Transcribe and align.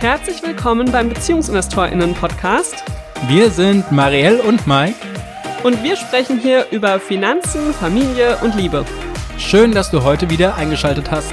Herzlich 0.00 0.40
willkommen 0.44 0.92
beim 0.92 1.08
BeziehungsinvestorInnen-Podcast. 1.08 2.84
Wir 3.26 3.50
sind 3.50 3.90
Marielle 3.90 4.40
und 4.44 4.64
Mike. 4.64 4.94
Und 5.64 5.82
wir 5.82 5.96
sprechen 5.96 6.38
hier 6.38 6.66
über 6.70 7.00
Finanzen, 7.00 7.74
Familie 7.74 8.36
und 8.42 8.54
Liebe. 8.54 8.84
Schön, 9.38 9.72
dass 9.72 9.90
du 9.90 10.04
heute 10.04 10.30
wieder 10.30 10.54
eingeschaltet 10.54 11.10
hast. 11.10 11.32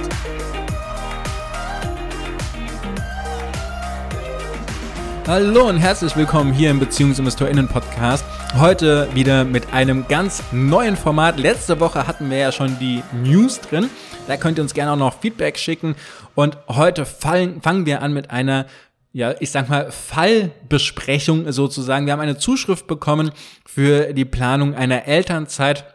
Hallo 5.28 5.70
und 5.70 5.78
herzlich 5.78 6.16
willkommen 6.16 6.52
hier 6.52 6.72
im 6.72 6.80
BeziehungsinvestorInnen-Podcast. 6.80 8.26
Heute 8.58 9.10
wieder 9.14 9.44
mit 9.44 9.74
einem 9.74 10.08
ganz 10.08 10.42
neuen 10.54 10.96
Format. 10.96 11.38
Letzte 11.38 11.82
Woche 11.82 12.08
hatten 12.08 12.30
wir 12.30 12.38
ja 12.38 12.52
schon 12.54 12.80
die 12.80 13.04
News 13.12 13.60
drin. 13.60 13.90
Da 14.28 14.38
könnt 14.38 14.58
ihr 14.58 14.62
uns 14.62 14.74
gerne 14.74 14.94
auch 14.94 14.98
noch 14.98 15.20
Feedback 15.20 15.58
schicken. 15.58 15.96
Und 16.36 16.58
heute 16.70 17.06
fallen, 17.06 17.62
fangen 17.62 17.86
wir 17.86 18.02
an 18.02 18.14
mit 18.14 18.32
einer 18.32 18.66
ja, 19.12 19.34
ich 19.40 19.52
sag 19.52 19.70
mal, 19.70 19.92
Fallbesprechung 19.92 21.52
sozusagen. 21.52 22.06
Wir 22.06 22.14
haben 22.14 22.22
eine 22.22 22.38
Zuschrift 22.38 22.88
bekommen 22.88 23.32
für 23.66 24.14
die 24.14 24.26
Planung 24.26 24.74
einer 24.74 25.06
Elternzeit 25.06 25.86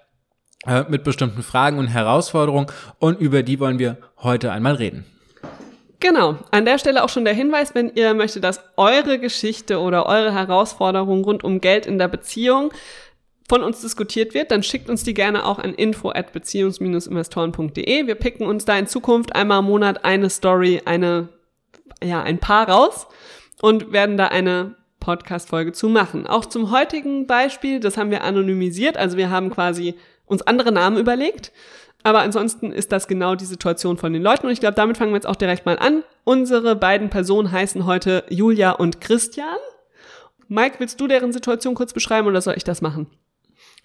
äh, 0.66 0.84
mit 0.88 1.02
bestimmten 1.02 1.42
Fragen 1.42 1.79
und 1.79 1.88
Herausforderungen 1.88 2.66
und 2.98 3.20
über 3.20 3.42
die 3.42 3.59
wollen 3.59 3.79
wir 3.79 3.96
heute 4.18 4.52
einmal 4.52 4.74
reden. 4.74 5.06
Genau. 6.00 6.38
An 6.50 6.64
der 6.64 6.78
Stelle 6.78 7.04
auch 7.04 7.10
schon 7.10 7.27
der 7.27 7.34
Hinweis, 7.34 7.74
wenn 7.74 7.92
ihr 7.95 8.14
möchtet, 8.14 8.42
dass 8.42 8.60
eure 8.77 9.18
Geschichte 9.18 9.78
oder 9.78 10.06
eure 10.06 10.32
Herausforderung 10.32 11.23
rund 11.24 11.45
um 11.45 11.60
Geld 11.60 11.84
in 11.84 11.98
der 11.98 12.09
Beziehung 12.09 12.73
von 13.50 13.62
uns 13.62 13.82
diskutiert 13.82 14.32
wird, 14.32 14.50
dann 14.50 14.62
schickt 14.62 14.88
uns 14.88 15.04
die 15.04 15.12
gerne 15.12 15.45
auch 15.45 15.59
an 15.59 15.74
info 15.74 16.10
at 16.10 16.32
beziehungs-investoren.de. 16.32 18.06
Wir 18.06 18.14
picken 18.14 18.46
uns 18.46 18.64
da 18.64 18.78
in 18.78 18.86
Zukunft 18.86 19.34
einmal 19.34 19.59
im 19.59 19.66
Monat 19.66 20.04
eine 20.04 20.30
Story, 20.30 20.80
eine, 20.84 21.28
ja, 22.02 22.23
ein 22.23 22.38
Paar 22.38 22.68
raus 22.68 23.06
und 23.60 23.92
werden 23.92 24.16
da 24.16 24.28
eine 24.28 24.76
Podcast-Folge 25.01 25.73
zu 25.73 25.88
machen. 25.88 26.26
Auch 26.26 26.46
zum 26.46 26.71
heutigen 26.71 27.26
Beispiel, 27.26 27.80
das 27.80 27.96
haben 27.96 28.10
wir 28.10 28.24
anonymisiert, 28.24 28.96
also 28.96 29.16
wir 29.16 29.30
haben 29.30 29.51
quasi 29.51 29.96
uns 30.26 30.43
andere 30.43 30.73
Namen 30.73 30.96
überlegt 30.96 31.52
aber 32.02 32.20
ansonsten 32.20 32.73
ist 32.73 32.93
das 32.93 33.09
genau 33.09 33.34
die 33.34 33.45
Situation 33.45 33.98
von 33.98 34.12
den 34.12 34.23
Leuten 34.23 34.46
und 34.46 34.52
ich 34.52 34.60
glaube, 34.60 34.74
damit 34.74 34.96
fangen 34.96 35.12
wir 35.12 35.16
jetzt 35.16 35.26
auch 35.26 35.37
direkt 35.37 35.66
mal 35.66 35.79
an. 35.79 36.02
Unsere 36.24 36.76
beiden 36.76 37.10
Personen 37.10 37.52
heißen 37.52 37.87
heute 37.87 38.24
Julia 38.29 38.73
und 38.73 39.01
Christian. 39.01 39.59
Mike, 40.48 40.76
willst 40.78 41.01
du 41.01 41.06
deren 41.06 41.32
Situation 41.32 41.74
kurz 41.74 41.93
beschreiben 41.93 42.26
oder 42.26 42.40
soll 42.40 42.54
ich 42.56 42.65
das 42.65 42.80
machen? 42.80 43.06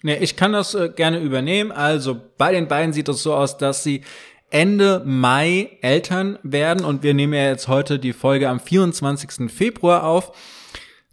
Nee, 0.02 0.16
ich 0.18 0.36
kann 0.36 0.52
das 0.52 0.74
äh, 0.74 0.88
gerne 0.94 1.20
übernehmen. 1.20 1.72
Also 1.72 2.20
bei 2.38 2.52
den 2.52 2.68
beiden 2.68 2.92
sieht 2.92 3.08
es 3.08 3.22
so 3.22 3.34
aus, 3.34 3.56
dass 3.56 3.82
sie 3.82 4.02
Ende 4.50 5.02
Mai 5.04 5.78
Eltern 5.80 6.38
werden 6.42 6.84
und 6.84 7.02
wir 7.02 7.14
nehmen 7.14 7.34
ja 7.34 7.48
jetzt 7.48 7.68
heute 7.68 7.98
die 7.98 8.12
Folge 8.12 8.48
am 8.48 8.60
24. 8.60 9.50
Februar 9.50 10.04
auf. 10.04 10.32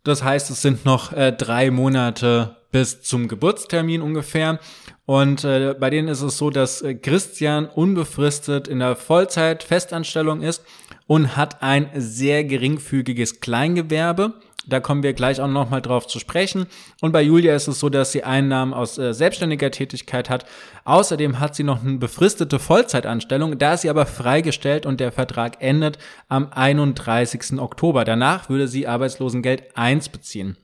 Das 0.04 0.24
heißt, 0.24 0.50
es 0.50 0.62
sind 0.62 0.86
noch 0.86 1.14
äh, 1.14 1.32
drei 1.32 1.72
Monate 1.72 2.58
bis 2.72 3.02
zum 3.02 3.28
Geburtstermin 3.28 4.02
ungefähr. 4.02 4.60
Und 5.06 5.44
äh, 5.44 5.76
bei 5.78 5.90
denen 5.90 6.08
ist 6.08 6.22
es 6.22 6.38
so, 6.38 6.50
dass 6.50 6.82
äh, 6.82 6.96
Christian 6.96 7.66
unbefristet 7.66 8.68
in 8.68 8.80
der 8.80 8.96
Vollzeit-Festanstellung 8.96 10.42
ist 10.42 10.64
und 11.08 11.36
hat 11.36 11.62
ein 11.62 11.90
sehr 11.96 12.46
geringfügiges 12.46 13.42
Kleingewerbe. 13.42 14.34
Da 14.66 14.80
kommen 14.80 15.04
wir 15.04 15.12
gleich 15.12 15.42
auch 15.42 15.48
nochmal 15.48 15.82
drauf 15.82 16.08
zu 16.08 16.20
sprechen. 16.20 16.68
Und 17.02 17.12
bei 17.12 17.22
Julia 17.22 17.54
ist 17.54 17.68
es 17.68 17.82
so, 17.82 17.90
dass 17.90 18.14
sie 18.14 18.24
Einnahmen 18.24 18.74
aus 18.74 18.98
äh, 18.98 19.14
selbstständiger 19.14 19.72
Tätigkeit 19.72 20.30
hat. 20.30 20.46
Außerdem 20.86 21.42
hat 21.42 21.56
sie 21.56 21.64
noch 21.64 21.84
eine 21.84 21.98
befristete 21.98 22.60
Vollzeitanstellung. 22.60 23.58
Da 23.58 23.74
ist 23.74 23.82
sie 23.82 23.90
aber 23.90 24.06
freigestellt 24.06 24.86
und 24.86 25.02
der 25.02 25.12
Vertrag 25.12 25.62
endet 25.62 25.98
am 26.30 26.48
31. 26.52 27.60
Oktober. 27.60 28.06
Danach 28.06 28.48
würde 28.48 28.70
sie 28.70 28.88
Arbeitslosengeld 28.88 29.76
1 29.76 30.08
beziehen. 30.10 30.56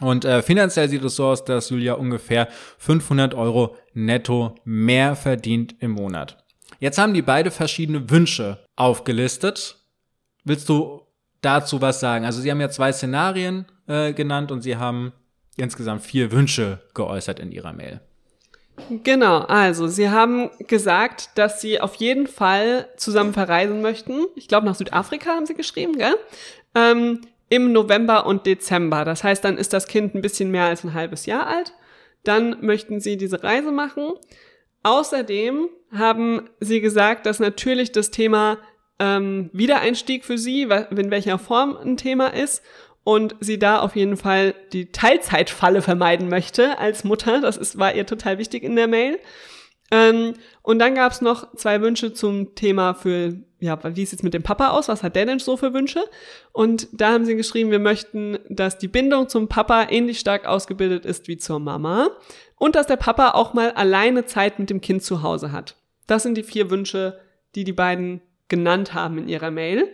Und 0.00 0.24
äh, 0.24 0.42
finanziell 0.42 0.88
sieht 0.88 1.04
es 1.04 1.16
so 1.16 1.26
aus, 1.26 1.44
dass 1.44 1.70
Julia 1.70 1.94
ungefähr 1.94 2.48
500 2.78 3.34
Euro 3.34 3.76
netto 3.94 4.54
mehr 4.64 5.14
verdient 5.16 5.76
im 5.80 5.92
Monat. 5.92 6.44
Jetzt 6.80 6.98
haben 6.98 7.14
die 7.14 7.22
beide 7.22 7.50
verschiedene 7.50 8.10
Wünsche 8.10 8.64
aufgelistet. 8.74 9.76
Willst 10.44 10.68
du 10.68 11.02
dazu 11.40 11.80
was 11.80 12.00
sagen? 12.00 12.24
Also 12.24 12.40
sie 12.40 12.50
haben 12.50 12.60
ja 12.60 12.70
zwei 12.70 12.92
Szenarien 12.92 13.66
äh, 13.86 14.12
genannt 14.12 14.50
und 14.50 14.62
sie 14.62 14.76
haben 14.76 15.12
insgesamt 15.56 16.02
vier 16.02 16.32
Wünsche 16.32 16.80
geäußert 16.94 17.38
in 17.38 17.52
ihrer 17.52 17.72
Mail. 17.72 18.00
Genau, 19.04 19.38
also 19.38 19.86
sie 19.86 20.10
haben 20.10 20.50
gesagt, 20.66 21.30
dass 21.36 21.60
sie 21.60 21.80
auf 21.80 21.94
jeden 21.96 22.26
Fall 22.26 22.88
zusammen 22.96 23.32
verreisen 23.32 23.82
möchten. 23.82 24.26
Ich 24.34 24.48
glaube, 24.48 24.66
nach 24.66 24.74
Südafrika 24.74 25.30
haben 25.30 25.46
sie 25.46 25.54
geschrieben, 25.54 25.98
gell? 25.98 26.16
Ähm, 26.74 27.20
im 27.52 27.70
November 27.70 28.24
und 28.24 28.46
Dezember. 28.46 29.04
Das 29.04 29.22
heißt, 29.22 29.44
dann 29.44 29.58
ist 29.58 29.74
das 29.74 29.86
Kind 29.86 30.14
ein 30.14 30.22
bisschen 30.22 30.50
mehr 30.50 30.64
als 30.64 30.84
ein 30.84 30.94
halbes 30.94 31.26
Jahr 31.26 31.46
alt. 31.46 31.74
Dann 32.24 32.56
möchten 32.62 32.98
sie 32.98 33.18
diese 33.18 33.42
Reise 33.44 33.70
machen. 33.70 34.14
Außerdem 34.84 35.68
haben 35.94 36.48
sie 36.60 36.80
gesagt, 36.80 37.26
dass 37.26 37.40
natürlich 37.40 37.92
das 37.92 38.10
Thema 38.10 38.56
ähm, 38.98 39.50
Wiedereinstieg 39.52 40.24
für 40.24 40.38
sie, 40.38 40.62
in 40.62 41.10
welcher 41.10 41.38
Form 41.38 41.76
ein 41.76 41.98
Thema 41.98 42.28
ist 42.28 42.62
und 43.04 43.36
sie 43.40 43.58
da 43.58 43.80
auf 43.80 43.96
jeden 43.96 44.16
Fall 44.16 44.54
die 44.72 44.90
Teilzeitfalle 44.90 45.82
vermeiden 45.82 46.30
möchte 46.30 46.78
als 46.78 47.04
Mutter. 47.04 47.42
Das 47.42 47.58
ist, 47.58 47.78
war 47.78 47.94
ihr 47.94 48.06
total 48.06 48.38
wichtig 48.38 48.62
in 48.62 48.76
der 48.76 48.88
Mail. 48.88 49.18
Ähm, 49.92 50.32
und 50.62 50.78
dann 50.78 50.94
gab 50.94 51.12
es 51.12 51.20
noch 51.20 51.54
zwei 51.54 51.82
Wünsche 51.82 52.14
zum 52.14 52.54
Thema 52.54 52.94
für, 52.94 53.34
ja, 53.60 53.78
wie 53.94 54.06
sieht 54.06 54.20
es 54.20 54.22
mit 54.22 54.32
dem 54.32 54.42
Papa 54.42 54.70
aus? 54.70 54.88
Was 54.88 55.02
hat 55.02 55.14
der 55.16 55.26
denn 55.26 55.38
so 55.38 55.58
für 55.58 55.74
Wünsche? 55.74 56.02
Und 56.52 56.88
da 56.92 57.12
haben 57.12 57.26
sie 57.26 57.36
geschrieben, 57.36 57.70
wir 57.70 57.78
möchten, 57.78 58.38
dass 58.48 58.78
die 58.78 58.88
Bindung 58.88 59.28
zum 59.28 59.48
Papa 59.48 59.88
ähnlich 59.90 60.18
stark 60.18 60.46
ausgebildet 60.46 61.04
ist 61.04 61.28
wie 61.28 61.36
zur 61.36 61.60
Mama 61.60 62.08
und 62.56 62.74
dass 62.74 62.86
der 62.86 62.96
Papa 62.96 63.32
auch 63.32 63.52
mal 63.52 63.72
alleine 63.72 64.24
Zeit 64.24 64.58
mit 64.58 64.70
dem 64.70 64.80
Kind 64.80 65.02
zu 65.02 65.22
Hause 65.22 65.52
hat. 65.52 65.76
Das 66.06 66.22
sind 66.22 66.36
die 66.36 66.42
vier 66.42 66.70
Wünsche, 66.70 67.20
die 67.54 67.64
die 67.64 67.74
beiden 67.74 68.22
genannt 68.48 68.94
haben 68.94 69.18
in 69.18 69.28
ihrer 69.28 69.50
Mail. 69.50 69.92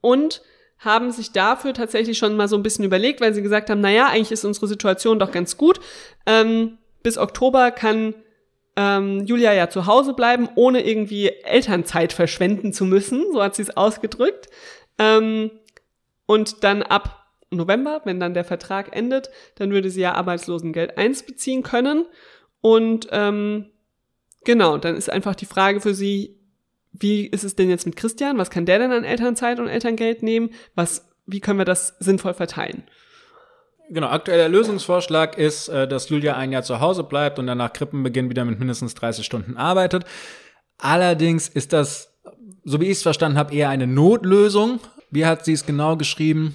Und 0.00 0.40
haben 0.78 1.10
sich 1.10 1.32
dafür 1.32 1.74
tatsächlich 1.74 2.16
schon 2.16 2.34
mal 2.34 2.48
so 2.48 2.56
ein 2.56 2.62
bisschen 2.62 2.86
überlegt, 2.86 3.20
weil 3.20 3.34
sie 3.34 3.42
gesagt 3.42 3.68
haben, 3.68 3.82
naja, 3.82 4.06
eigentlich 4.06 4.32
ist 4.32 4.46
unsere 4.46 4.66
Situation 4.66 5.18
doch 5.18 5.30
ganz 5.30 5.58
gut. 5.58 5.80
Ähm, 6.24 6.78
bis 7.02 7.18
Oktober 7.18 7.70
kann 7.70 8.14
ähm, 8.80 9.26
Julia 9.26 9.52
ja 9.52 9.68
zu 9.68 9.84
Hause 9.84 10.14
bleiben, 10.14 10.48
ohne 10.54 10.86
irgendwie 10.86 11.28
Elternzeit 11.28 12.14
verschwenden 12.14 12.72
zu 12.72 12.86
müssen, 12.86 13.26
so 13.30 13.42
hat 13.42 13.54
sie 13.54 13.62
es 13.62 13.76
ausgedrückt. 13.76 14.48
Ähm, 14.98 15.50
und 16.24 16.64
dann 16.64 16.82
ab 16.82 17.26
November, 17.50 18.00
wenn 18.04 18.20
dann 18.20 18.32
der 18.32 18.44
Vertrag 18.44 18.96
endet, 18.96 19.28
dann 19.56 19.70
würde 19.70 19.90
sie 19.90 20.00
ja 20.00 20.14
Arbeitslosengeld 20.14 20.96
1 20.96 21.24
beziehen 21.24 21.62
können. 21.62 22.06
Und 22.62 23.08
ähm, 23.10 23.66
genau, 24.44 24.78
dann 24.78 24.96
ist 24.96 25.10
einfach 25.10 25.34
die 25.34 25.46
Frage 25.46 25.82
für 25.82 25.94
sie, 25.94 26.38
wie 26.92 27.26
ist 27.26 27.44
es 27.44 27.56
denn 27.56 27.68
jetzt 27.68 27.86
mit 27.86 27.96
Christian? 27.96 28.38
Was 28.38 28.50
kann 28.50 28.66
der 28.66 28.78
denn 28.78 28.92
an 28.92 29.04
Elternzeit 29.04 29.60
und 29.60 29.68
Elterngeld 29.68 30.22
nehmen? 30.22 30.50
Was, 30.74 31.06
wie 31.26 31.40
können 31.40 31.58
wir 31.58 31.64
das 31.66 31.96
sinnvoll 31.98 32.34
verteilen? 32.34 32.84
Genau, 33.92 34.06
aktueller 34.06 34.48
Lösungsvorschlag 34.48 35.36
ist, 35.36 35.68
äh, 35.68 35.88
dass 35.88 36.08
Julia 36.08 36.36
ein 36.36 36.52
Jahr 36.52 36.62
zu 36.62 36.78
Hause 36.78 37.02
bleibt 37.02 37.40
und 37.40 37.48
dann 37.48 37.58
nach 37.58 37.72
Krippenbeginn 37.72 38.30
wieder 38.30 38.44
mit 38.44 38.60
mindestens 38.60 38.94
30 38.94 39.26
Stunden 39.26 39.56
arbeitet. 39.56 40.04
Allerdings 40.78 41.48
ist 41.48 41.72
das, 41.72 42.16
so 42.64 42.80
wie 42.80 42.84
ich 42.84 42.92
es 42.92 43.02
verstanden 43.02 43.36
habe, 43.36 43.52
eher 43.52 43.68
eine 43.68 43.88
Notlösung. 43.88 44.78
Wie 45.10 45.26
hat 45.26 45.44
sie 45.44 45.54
es 45.54 45.66
genau 45.66 45.96
geschrieben? 45.96 46.54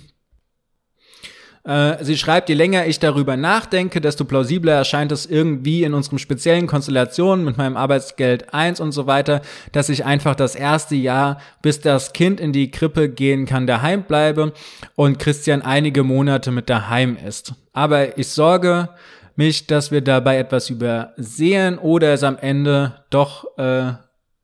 Äh, 1.66 2.04
sie 2.04 2.18
schreibt, 2.18 2.50
je 2.50 2.56
länger 2.56 2.86
ich 2.86 3.00
darüber 3.00 3.36
nachdenke, 3.38 4.00
desto 4.00 4.24
plausibler 4.24 4.74
erscheint 4.74 5.12
es 5.12 5.26
irgendwie 5.26 5.84
in 5.84 5.96
unserem 5.96 6.20
speziellen 6.20 6.68
Konstellationen 6.68 7.44
mit 7.44 7.58
meinem 7.58 7.76
Arbeitsgeld 7.76 8.54
1 8.54 8.80
und 8.80 8.92
so 8.92 9.08
weiter, 9.08 9.42
dass 9.72 9.90
ich 9.90 10.06
einfach 10.06 10.36
das 10.36 10.56
erste 10.56 10.96
Jahr, 10.96 11.40
bis 11.64 11.82
das 11.82 12.14
Kind 12.14 12.40
in 12.40 12.54
die 12.54 12.70
Krippe 12.70 13.10
gehen 13.10 13.48
kann, 13.48 13.66
daheim 13.66 14.04
bleibe 14.04 14.54
und 14.96 15.18
Christian 15.18 15.64
einige 15.64 16.04
Monate 16.04 16.52
mit 16.52 16.70
daheim 16.70 17.18
ist. 17.18 17.56
Aber 17.74 18.18
ich 18.18 18.28
sorge 18.28 18.90
mich, 19.36 19.66
dass 19.66 19.92
wir 19.92 20.02
dabei 20.02 20.38
etwas 20.38 20.70
übersehen 20.70 21.80
oder 21.80 22.14
es 22.14 22.24
am 22.24 22.38
Ende 22.38 23.04
doch 23.10 23.58
äh, 23.58 23.94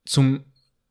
zum 0.06 0.44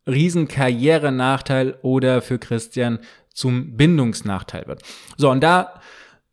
riesen 0.06 0.46
Karrierenachteil 0.46 1.76
oder 1.82 2.22
für 2.22 2.38
Christian 2.38 3.00
zum 3.34 3.76
Bindungsnachteil 3.76 4.66
wird. 4.66 4.82
So, 5.16 5.30
und 5.30 5.40
da 5.42 5.80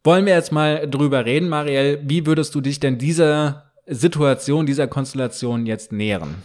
wollen 0.07 0.25
wir 0.25 0.33
jetzt 0.33 0.54
mal 0.54 0.89
drüber 0.89 1.25
reden, 1.25 1.50
Marielle. 1.50 2.00
Wie 2.01 2.25
würdest 2.25 2.56
du 2.56 2.62
dich 2.62 2.80
denn 2.80 2.98
dieser 2.98 3.74
Situation, 3.88 4.65
dieser 4.65 4.88
Konstellation 4.88 5.65
jetzt 5.65 5.92
nähern? 5.92 6.36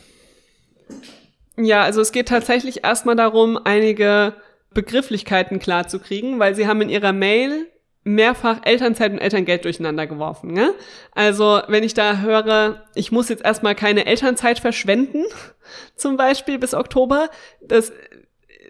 Ja, 1.56 1.84
also 1.84 2.00
es 2.00 2.10
geht 2.10 2.26
tatsächlich 2.26 2.82
erstmal 2.82 3.14
darum, 3.14 3.56
einige 3.62 4.34
Begrifflichkeiten 4.74 5.60
klar 5.60 5.86
zu 5.86 6.00
kriegen, 6.00 6.40
weil 6.40 6.56
sie 6.56 6.66
haben 6.66 6.82
in 6.82 6.88
ihrer 6.88 7.12
Mail 7.12 7.68
mehrfach 8.02 8.58
Elternzeit 8.64 9.12
und 9.12 9.20
Elterngeld 9.20 9.64
durcheinander 9.64 10.08
geworfen. 10.08 10.52
Ne? 10.52 10.74
Also 11.12 11.60
wenn 11.68 11.84
ich 11.84 11.94
da 11.94 12.16
höre, 12.18 12.82
ich 12.96 13.12
muss 13.12 13.28
jetzt 13.28 13.44
erstmal 13.44 13.76
keine 13.76 14.06
Elternzeit 14.06 14.58
verschwenden, 14.58 15.22
zum 15.94 16.16
Beispiel 16.16 16.58
bis 16.58 16.74
Oktober, 16.74 17.30
das 17.64 17.92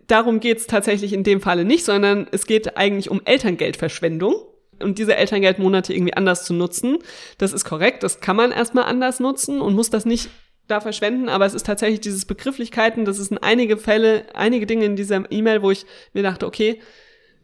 darum 0.07 0.39
geht's 0.39 0.67
tatsächlich 0.67 1.15
in 1.15 1.25
dem 1.25 1.41
Falle 1.41 1.65
nicht, 1.65 1.87
sondern 1.87 2.27
es 2.31 2.45
geht 2.45 2.77
eigentlich 2.77 3.09
um 3.09 3.23
Elterngeldverschwendung 3.25 4.35
und 4.83 4.99
diese 4.99 5.17
Elterngeldmonate 5.17 5.93
irgendwie 5.93 6.15
anders 6.15 6.45
zu 6.45 6.55
nutzen. 6.55 6.99
Das 7.39 7.53
ist 7.53 7.65
korrekt, 7.65 8.03
das 8.03 8.21
kann 8.21 8.37
man 8.37 8.53
erstmal 8.53 8.85
anders 8.85 9.21
nutzen 9.21 9.61
und 9.61 9.75
muss 9.75 9.91
das 9.91 10.05
nicht 10.05 10.31
da 10.69 10.81
verschwenden, 10.81 11.29
aber 11.29 11.45
es 11.45 11.55
ist 11.55 11.67
tatsächlich 11.67 12.01
dieses 12.01 12.25
Begrifflichkeiten, 12.25 13.05
das 13.05 13.17
sind 13.17 13.39
einige 13.39 13.77
Fälle, 13.77 14.25
einige 14.35 14.67
Dinge 14.67 14.85
in 14.85 14.97
dieser 14.97 15.31
E-Mail, 15.31 15.63
wo 15.63 15.71
ich 15.71 15.87
mir 16.13 16.23
dachte, 16.23 16.47
okay, 16.47 16.81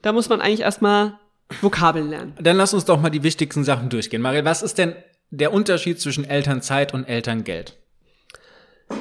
da 0.02 0.12
muss 0.12 0.28
man 0.28 0.40
eigentlich 0.40 0.60
erstmal 0.60 1.18
Vokabeln 1.60 2.08
lernen. 2.08 2.34
Dann 2.40 2.56
lass 2.56 2.74
uns 2.74 2.84
doch 2.84 3.00
mal 3.00 3.10
die 3.10 3.22
wichtigsten 3.22 3.64
Sachen 3.64 3.88
durchgehen. 3.88 4.22
Mariel, 4.22 4.44
was 4.44 4.62
ist 4.62 4.78
denn 4.78 4.94
der 5.30 5.52
Unterschied 5.52 6.00
zwischen 6.00 6.24
Elternzeit 6.24 6.94
und 6.94 7.04
Elterngeld? 7.04 7.76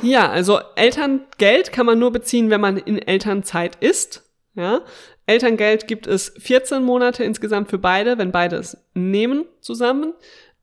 Ja, 0.01 0.30
also 0.30 0.60
Elterngeld 0.75 1.72
kann 1.72 1.86
man 1.86 2.00
nur 2.00 2.12
beziehen, 2.12 2.50
wenn 2.50 2.62
man 2.62 2.78
in 2.78 3.00
Elternzeit 3.00 3.75
ist. 3.80 4.24
Ja, 4.56 4.81
Elterngeld 5.27 5.88
gibt 5.88 6.07
es 6.07 6.33
14 6.39 6.83
Monate 6.83 7.24
insgesamt 7.24 7.69
für 7.69 7.77
beide, 7.77 8.18
wenn 8.18 8.31
beide 8.31 8.56
es 8.56 8.77
nehmen 8.94 9.45
zusammen. 9.59 10.13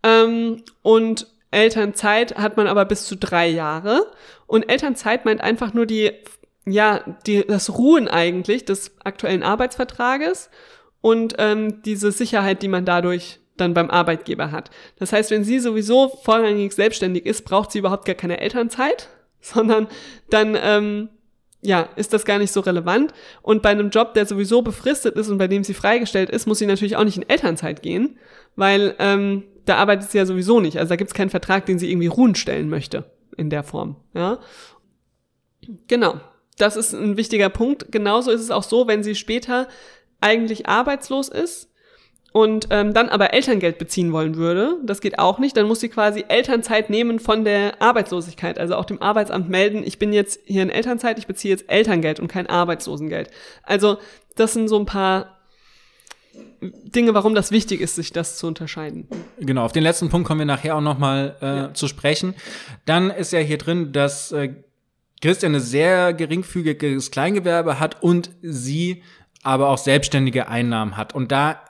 Ähm, 0.02 0.64
und 0.82 1.28
Elternzeit 1.50 2.36
hat 2.36 2.56
man 2.56 2.66
aber 2.66 2.84
bis 2.86 3.04
zu 3.04 3.16
drei 3.16 3.46
Jahre. 3.46 4.10
Und 4.46 4.68
Elternzeit 4.68 5.24
meint 5.24 5.40
einfach 5.40 5.74
nur 5.74 5.86
die, 5.86 6.10
ja, 6.66 7.04
die, 7.26 7.46
das 7.46 7.76
Ruhen 7.78 8.08
eigentlich 8.08 8.64
des 8.64 8.96
aktuellen 9.04 9.42
Arbeitsvertrages 9.42 10.50
und 11.00 11.34
ähm, 11.38 11.82
diese 11.82 12.10
Sicherheit, 12.10 12.62
die 12.62 12.68
man 12.68 12.86
dadurch 12.86 13.40
dann 13.56 13.74
beim 13.74 13.90
Arbeitgeber 13.90 14.50
hat. 14.50 14.70
Das 14.98 15.12
heißt, 15.12 15.30
wenn 15.30 15.44
sie 15.44 15.60
sowieso 15.60 16.08
vorrangig 16.08 16.72
selbstständig 16.72 17.26
ist, 17.26 17.44
braucht 17.44 17.70
sie 17.70 17.78
überhaupt 17.78 18.06
gar 18.06 18.16
keine 18.16 18.40
Elternzeit, 18.40 19.08
sondern 19.40 19.88
dann 20.30 20.58
ähm, 20.60 21.10
ja, 21.64 21.88
ist 21.96 22.12
das 22.12 22.24
gar 22.24 22.38
nicht 22.38 22.52
so 22.52 22.60
relevant. 22.60 23.12
Und 23.42 23.62
bei 23.62 23.70
einem 23.70 23.90
Job, 23.90 24.14
der 24.14 24.26
sowieso 24.26 24.62
befristet 24.62 25.16
ist 25.16 25.28
und 25.28 25.38
bei 25.38 25.48
dem 25.48 25.64
sie 25.64 25.74
freigestellt 25.74 26.30
ist, 26.30 26.46
muss 26.46 26.58
sie 26.58 26.66
natürlich 26.66 26.96
auch 26.96 27.04
nicht 27.04 27.16
in 27.16 27.28
Elternzeit 27.28 27.82
gehen, 27.82 28.18
weil 28.54 28.94
ähm, 28.98 29.44
da 29.64 29.76
arbeitet 29.76 30.10
sie 30.10 30.18
ja 30.18 30.26
sowieso 30.26 30.60
nicht. 30.60 30.78
Also 30.78 30.90
da 30.90 30.96
gibt 30.96 31.10
es 31.10 31.14
keinen 31.14 31.30
Vertrag, 31.30 31.64
den 31.66 31.78
sie 31.78 31.90
irgendwie 31.90 32.06
ruhen 32.06 32.34
stellen 32.34 32.68
möchte 32.68 33.10
in 33.36 33.48
der 33.48 33.64
Form. 33.64 33.96
Ja, 34.14 34.38
genau. 35.88 36.20
Das 36.58 36.76
ist 36.76 36.92
ein 36.92 37.16
wichtiger 37.16 37.48
Punkt. 37.48 37.90
Genauso 37.90 38.30
ist 38.30 38.42
es 38.42 38.50
auch 38.50 38.62
so, 38.62 38.86
wenn 38.86 39.02
sie 39.02 39.14
später 39.14 39.66
eigentlich 40.20 40.68
arbeitslos 40.68 41.28
ist 41.28 41.70
und 42.34 42.66
ähm, 42.70 42.92
dann 42.92 43.10
aber 43.10 43.32
Elterngeld 43.32 43.78
beziehen 43.78 44.12
wollen 44.12 44.34
würde, 44.34 44.78
das 44.82 45.00
geht 45.00 45.20
auch 45.20 45.38
nicht, 45.38 45.56
dann 45.56 45.68
muss 45.68 45.78
sie 45.78 45.88
quasi 45.88 46.24
Elternzeit 46.26 46.90
nehmen 46.90 47.20
von 47.20 47.44
der 47.44 47.80
Arbeitslosigkeit, 47.80 48.58
also 48.58 48.74
auch 48.74 48.86
dem 48.86 49.00
Arbeitsamt 49.00 49.48
melden, 49.48 49.84
ich 49.86 50.00
bin 50.00 50.12
jetzt 50.12 50.40
hier 50.44 50.64
in 50.64 50.68
Elternzeit, 50.68 51.16
ich 51.20 51.28
beziehe 51.28 51.54
jetzt 51.54 51.70
Elterngeld 51.70 52.18
und 52.18 52.26
kein 52.26 52.48
Arbeitslosengeld. 52.48 53.30
Also 53.62 53.98
das 54.34 54.52
sind 54.52 54.66
so 54.66 54.76
ein 54.76 54.84
paar 54.84 55.38
Dinge, 56.60 57.14
warum 57.14 57.36
das 57.36 57.52
wichtig 57.52 57.80
ist, 57.80 57.94
sich 57.94 58.10
das 58.10 58.36
zu 58.36 58.48
unterscheiden. 58.48 59.06
Genau, 59.38 59.64
auf 59.64 59.70
den 59.70 59.84
letzten 59.84 60.08
Punkt 60.08 60.26
kommen 60.26 60.40
wir 60.40 60.44
nachher 60.44 60.74
auch 60.74 60.80
nochmal 60.80 61.36
äh, 61.40 61.46
ja. 61.46 61.74
zu 61.74 61.86
sprechen. 61.86 62.34
Dann 62.84 63.10
ist 63.10 63.32
ja 63.32 63.38
hier 63.38 63.58
drin, 63.58 63.92
dass 63.92 64.32
äh, 64.32 64.54
Christian 65.22 65.54
ein 65.54 65.60
sehr 65.60 66.12
geringfügiges 66.12 67.12
Kleingewerbe 67.12 67.78
hat 67.78 68.02
und 68.02 68.30
sie 68.42 69.04
aber 69.44 69.68
auch 69.68 69.78
selbstständige 69.78 70.48
Einnahmen 70.48 70.96
hat. 70.96 71.14
Und 71.14 71.30
da 71.30 71.60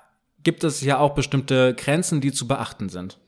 gibt 0.44 0.64
es 0.64 0.82
ja 0.82 0.99
auch 0.99 1.14
bestimmte 1.14 1.75
Grenzen, 1.75 2.20
die 2.20 2.32
zu 2.32 2.46
beachten 2.46 2.88
sind. 2.88 3.19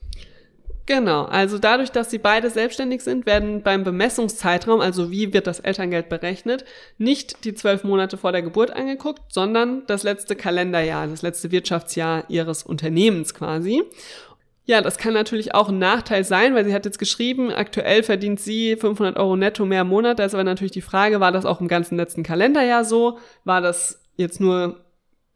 Genau, 0.87 1.25
also 1.25 1.59
dadurch, 1.59 1.91
dass 1.91 2.11
sie 2.11 2.19
beide 2.19 2.49
selbstständig 2.49 3.03
sind, 3.03 3.27
werden 3.27 3.63
beim 3.63 3.83
Bemessungszeitraum, 3.83 4.81
also 4.81 5.11
wie 5.11 5.33
wird 5.33 5.49
das 5.49 5.59
Elterngeld 5.59 6.09
berechnet, 6.09 6.65
nicht 6.97 7.45
die 7.45 7.55
zwölf 7.55 7.83
Monate 7.83 8.17
vor 8.17 8.31
der 8.31 8.43
Geburt 8.43 8.71
angeguckt, 8.71 9.23
sondern 9.29 9.83
das 9.89 10.05
letzte 10.05 10.37
Kalenderjahr, 10.37 11.09
das 11.09 11.23
letzte 11.23 11.51
Wirtschaftsjahr 11.51 12.25
ihres 12.29 12.63
Unternehmens 12.63 13.35
quasi. 13.35 13.83
Ja, 14.65 14.81
das 14.81 14.97
kann 14.97 15.13
natürlich 15.13 15.55
auch 15.55 15.71
ein 15.71 15.79
Nachteil 15.79 16.23
sein, 16.23 16.55
weil 16.55 16.65
sie 16.65 16.75
hat 16.75 16.85
jetzt 16.85 17.01
geschrieben, 17.01 17.51
aktuell 17.51 18.05
verdient 18.05 18.39
sie 18.39 18.77
500 18.77 19.17
Euro 19.17 19.37
netto 19.37 19.65
mehr 19.65 19.83
im 19.83 19.89
Monat. 19.89 20.21
Da 20.21 20.25
ist 20.25 20.35
aber 20.35 20.45
natürlich 20.45 20.73
die 20.73 20.83
Frage, 20.83 21.19
war 21.19 21.33
das 21.33 21.47
auch 21.47 21.61
im 21.61 21.69
ganzen 21.69 21.97
letzten 21.97 22.23
Kalenderjahr 22.23 22.85
so? 22.85 23.19
War 23.45 23.61
das 23.61 24.01
jetzt 24.17 24.41
nur 24.41 24.86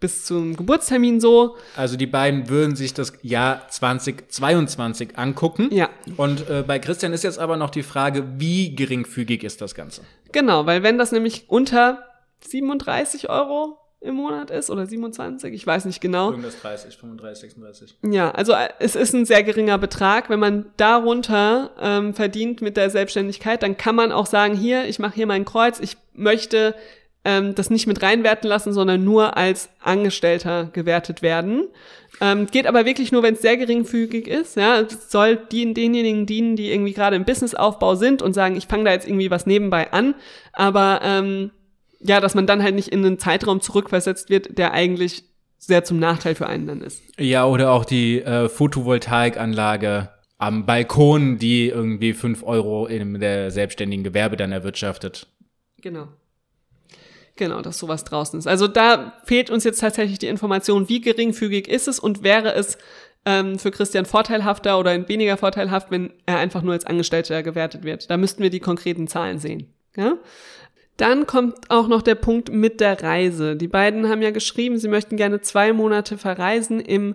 bis 0.00 0.24
zum 0.24 0.56
Geburtstermin 0.56 1.20
so. 1.20 1.56
Also 1.76 1.96
die 1.96 2.06
beiden 2.06 2.48
würden 2.48 2.74
sich 2.74 2.94
das 2.94 3.12
Jahr 3.22 3.68
2022 3.68 5.18
angucken. 5.18 5.68
Ja. 5.70 5.90
Und 6.16 6.48
äh, 6.48 6.64
bei 6.66 6.78
Christian 6.78 7.12
ist 7.12 7.22
jetzt 7.22 7.38
aber 7.38 7.56
noch 7.56 7.70
die 7.70 7.82
Frage, 7.82 8.24
wie 8.38 8.74
geringfügig 8.74 9.44
ist 9.44 9.60
das 9.60 9.74
Ganze? 9.74 10.02
Genau, 10.32 10.66
weil 10.66 10.82
wenn 10.82 10.96
das 10.96 11.12
nämlich 11.12 11.44
unter 11.48 12.02
37 12.46 13.28
Euro 13.28 13.76
im 14.00 14.14
Monat 14.14 14.50
ist 14.50 14.70
oder 14.70 14.86
27, 14.86 15.52
ich 15.52 15.66
weiß 15.66 15.84
nicht 15.84 16.00
genau. 16.00 16.30
Irgendwas 16.30 16.58
30, 16.62 16.96
35, 16.96 17.40
36. 17.42 17.98
Ja, 18.10 18.30
also 18.30 18.52
äh, 18.52 18.70
es 18.78 18.96
ist 18.96 19.12
ein 19.12 19.26
sehr 19.26 19.42
geringer 19.42 19.76
Betrag. 19.76 20.30
Wenn 20.30 20.40
man 20.40 20.66
darunter 20.78 21.72
ähm, 21.78 22.14
verdient 22.14 22.62
mit 22.62 22.78
der 22.78 22.88
Selbstständigkeit, 22.88 23.62
dann 23.62 23.76
kann 23.76 23.94
man 23.94 24.10
auch 24.10 24.24
sagen, 24.24 24.54
hier, 24.54 24.86
ich 24.86 24.98
mache 24.98 25.16
hier 25.16 25.26
mein 25.26 25.44
Kreuz, 25.44 25.80
ich 25.80 25.98
möchte 26.14 26.74
ähm, 27.24 27.54
das 27.54 27.70
nicht 27.70 27.86
mit 27.86 28.02
reinwerten 28.02 28.48
lassen, 28.48 28.72
sondern 28.72 29.04
nur 29.04 29.36
als 29.36 29.68
Angestellter 29.80 30.70
gewertet 30.72 31.22
werden. 31.22 31.68
Ähm, 32.20 32.46
geht 32.46 32.66
aber 32.66 32.84
wirklich 32.84 33.12
nur, 33.12 33.22
wenn 33.22 33.34
es 33.34 33.42
sehr 33.42 33.56
geringfügig 33.56 34.26
ist. 34.26 34.56
Ja, 34.56 34.80
es 34.80 35.10
soll 35.10 35.36
die, 35.36 35.72
denjenigen 35.72 36.26
dienen, 36.26 36.56
die 36.56 36.70
irgendwie 36.70 36.92
gerade 36.92 37.16
im 37.16 37.24
Businessaufbau 37.24 37.94
sind 37.94 38.22
und 38.22 38.34
sagen, 38.34 38.56
ich 38.56 38.66
fange 38.66 38.84
da 38.84 38.92
jetzt 38.92 39.06
irgendwie 39.06 39.30
was 39.30 39.46
nebenbei 39.46 39.92
an. 39.92 40.14
Aber 40.52 41.00
ähm, 41.02 41.50
ja, 42.00 42.20
dass 42.20 42.34
man 42.34 42.46
dann 42.46 42.62
halt 42.62 42.74
nicht 42.74 42.88
in 42.88 43.04
einen 43.04 43.18
Zeitraum 43.18 43.60
zurückversetzt 43.60 44.30
wird, 44.30 44.58
der 44.58 44.72
eigentlich 44.72 45.24
sehr 45.58 45.84
zum 45.84 45.98
Nachteil 45.98 46.34
für 46.34 46.46
einen 46.46 46.66
dann 46.66 46.80
ist. 46.80 47.02
Ja, 47.18 47.46
oder 47.46 47.72
auch 47.72 47.84
die 47.84 48.22
äh, 48.22 48.48
Photovoltaikanlage 48.48 50.08
am 50.38 50.64
Balkon, 50.64 51.38
die 51.38 51.68
irgendwie 51.68 52.14
fünf 52.14 52.42
Euro 52.42 52.86
in 52.86 53.20
der 53.20 53.50
selbstständigen 53.50 54.04
Gewerbe 54.04 54.38
dann 54.38 54.52
erwirtschaftet. 54.52 55.26
Genau. 55.82 56.08
Genau, 57.40 57.62
dass 57.62 57.78
sowas 57.78 58.04
draußen 58.04 58.38
ist. 58.38 58.46
Also 58.46 58.68
da 58.68 59.14
fehlt 59.24 59.48
uns 59.48 59.64
jetzt 59.64 59.80
tatsächlich 59.80 60.18
die 60.18 60.26
Information, 60.26 60.90
wie 60.90 61.00
geringfügig 61.00 61.68
ist 61.68 61.88
es 61.88 61.98
und 61.98 62.22
wäre 62.22 62.52
es 62.52 62.76
ähm, 63.24 63.58
für 63.58 63.70
Christian 63.70 64.04
vorteilhafter 64.04 64.78
oder 64.78 65.08
weniger 65.08 65.38
vorteilhaft, 65.38 65.90
wenn 65.90 66.12
er 66.26 66.36
einfach 66.36 66.60
nur 66.60 66.74
als 66.74 66.84
Angestellter 66.84 67.42
gewertet 67.42 67.82
wird. 67.82 68.10
Da 68.10 68.18
müssten 68.18 68.42
wir 68.42 68.50
die 68.50 68.60
konkreten 68.60 69.08
Zahlen 69.08 69.38
sehen. 69.38 69.72
Ja? 69.96 70.18
Dann 70.98 71.26
kommt 71.26 71.70
auch 71.70 71.88
noch 71.88 72.02
der 72.02 72.14
Punkt 72.14 72.52
mit 72.52 72.78
der 72.78 73.02
Reise. 73.02 73.56
Die 73.56 73.68
beiden 73.68 74.10
haben 74.10 74.20
ja 74.20 74.32
geschrieben, 74.32 74.76
sie 74.76 74.88
möchten 74.88 75.16
gerne 75.16 75.40
zwei 75.40 75.72
Monate 75.72 76.18
verreisen 76.18 76.78
im 76.78 77.14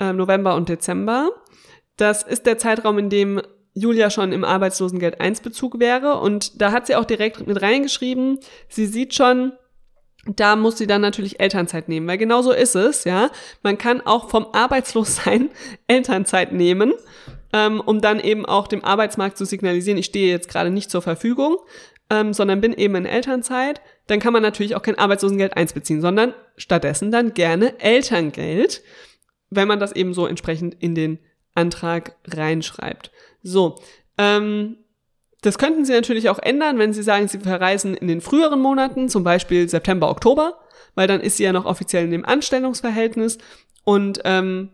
äh, 0.00 0.12
November 0.12 0.56
und 0.56 0.68
Dezember. 0.68 1.30
Das 1.96 2.24
ist 2.24 2.44
der 2.44 2.58
Zeitraum, 2.58 2.98
in 2.98 3.08
dem 3.08 3.40
Julia 3.74 4.10
schon 4.10 4.32
im 4.32 4.42
Arbeitslosengeld 4.42 5.20
1 5.20 5.42
Bezug 5.42 5.78
wäre. 5.78 6.18
Und 6.18 6.60
da 6.60 6.72
hat 6.72 6.86
sie 6.88 6.96
auch 6.96 7.04
direkt 7.04 7.46
mit 7.46 7.62
reingeschrieben, 7.62 8.40
sie 8.68 8.86
sieht 8.86 9.14
schon, 9.14 9.52
da 10.26 10.56
muss 10.56 10.78
sie 10.78 10.86
dann 10.86 11.00
natürlich 11.00 11.40
Elternzeit 11.40 11.88
nehmen, 11.88 12.06
weil 12.06 12.18
genau 12.18 12.42
so 12.42 12.52
ist 12.52 12.74
es, 12.74 13.04
ja. 13.04 13.30
Man 13.62 13.78
kann 13.78 14.00
auch 14.02 14.28
vom 14.28 14.46
Arbeitslossein 14.52 15.50
Elternzeit 15.86 16.52
nehmen, 16.52 16.92
ähm, 17.52 17.80
um 17.80 18.00
dann 18.00 18.20
eben 18.20 18.44
auch 18.46 18.68
dem 18.68 18.84
Arbeitsmarkt 18.84 19.38
zu 19.38 19.44
signalisieren, 19.44 19.98
ich 19.98 20.06
stehe 20.06 20.30
jetzt 20.30 20.48
gerade 20.48 20.70
nicht 20.70 20.90
zur 20.90 21.02
Verfügung, 21.02 21.56
ähm, 22.10 22.32
sondern 22.32 22.60
bin 22.60 22.74
eben 22.74 22.96
in 22.96 23.06
Elternzeit. 23.06 23.80
Dann 24.08 24.20
kann 24.20 24.32
man 24.32 24.42
natürlich 24.42 24.76
auch 24.76 24.82
kein 24.82 24.98
Arbeitslosengeld 24.98 25.56
1 25.56 25.72
beziehen, 25.72 26.00
sondern 26.00 26.34
stattdessen 26.56 27.10
dann 27.10 27.32
gerne 27.32 27.80
Elterngeld, 27.80 28.82
wenn 29.48 29.68
man 29.68 29.80
das 29.80 29.92
eben 29.92 30.12
so 30.12 30.26
entsprechend 30.26 30.74
in 30.80 30.94
den 30.94 31.18
Antrag 31.54 32.16
reinschreibt. 32.26 33.10
So, 33.42 33.76
ähm, 34.18 34.76
das 35.42 35.58
könnten 35.58 35.84
Sie 35.84 35.92
natürlich 35.92 36.28
auch 36.28 36.38
ändern, 36.38 36.78
wenn 36.78 36.92
Sie 36.92 37.02
sagen, 37.02 37.28
Sie 37.28 37.38
verreisen 37.38 37.94
in 37.94 38.08
den 38.08 38.20
früheren 38.20 38.60
Monaten, 38.60 39.08
zum 39.08 39.24
Beispiel 39.24 39.68
September, 39.68 40.10
Oktober, 40.10 40.58
weil 40.94 41.06
dann 41.06 41.20
ist 41.20 41.36
sie 41.36 41.44
ja 41.44 41.52
noch 41.52 41.64
offiziell 41.64 42.04
in 42.04 42.10
dem 42.10 42.24
Anstellungsverhältnis 42.24 43.38
und 43.84 44.20
ähm, 44.24 44.70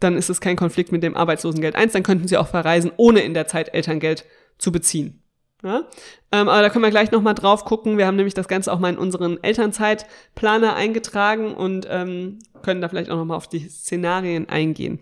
dann 0.00 0.16
ist 0.16 0.28
es 0.28 0.40
kein 0.40 0.56
Konflikt 0.56 0.92
mit 0.92 1.02
dem 1.02 1.16
Arbeitslosengeld 1.16 1.76
1, 1.76 1.92
dann 1.92 2.02
könnten 2.02 2.28
Sie 2.28 2.36
auch 2.36 2.48
verreisen, 2.48 2.92
ohne 2.96 3.20
in 3.20 3.34
der 3.34 3.46
Zeit 3.46 3.72
Elterngeld 3.74 4.24
zu 4.58 4.70
beziehen. 4.70 5.22
Ja? 5.62 5.84
Ähm, 6.30 6.48
aber 6.48 6.62
da 6.62 6.68
können 6.68 6.84
wir 6.84 6.90
gleich 6.90 7.10
nochmal 7.10 7.34
drauf 7.34 7.64
gucken. 7.64 7.96
Wir 7.96 8.06
haben 8.06 8.16
nämlich 8.16 8.34
das 8.34 8.48
Ganze 8.48 8.72
auch 8.72 8.78
mal 8.78 8.90
in 8.90 8.98
unseren 8.98 9.42
Elternzeitplaner 9.42 10.76
eingetragen 10.76 11.54
und 11.54 11.86
ähm, 11.90 12.38
können 12.62 12.80
da 12.80 12.88
vielleicht 12.88 13.10
auch 13.10 13.16
nochmal 13.16 13.38
auf 13.38 13.48
die 13.48 13.68
Szenarien 13.68 14.48
eingehen. 14.48 15.00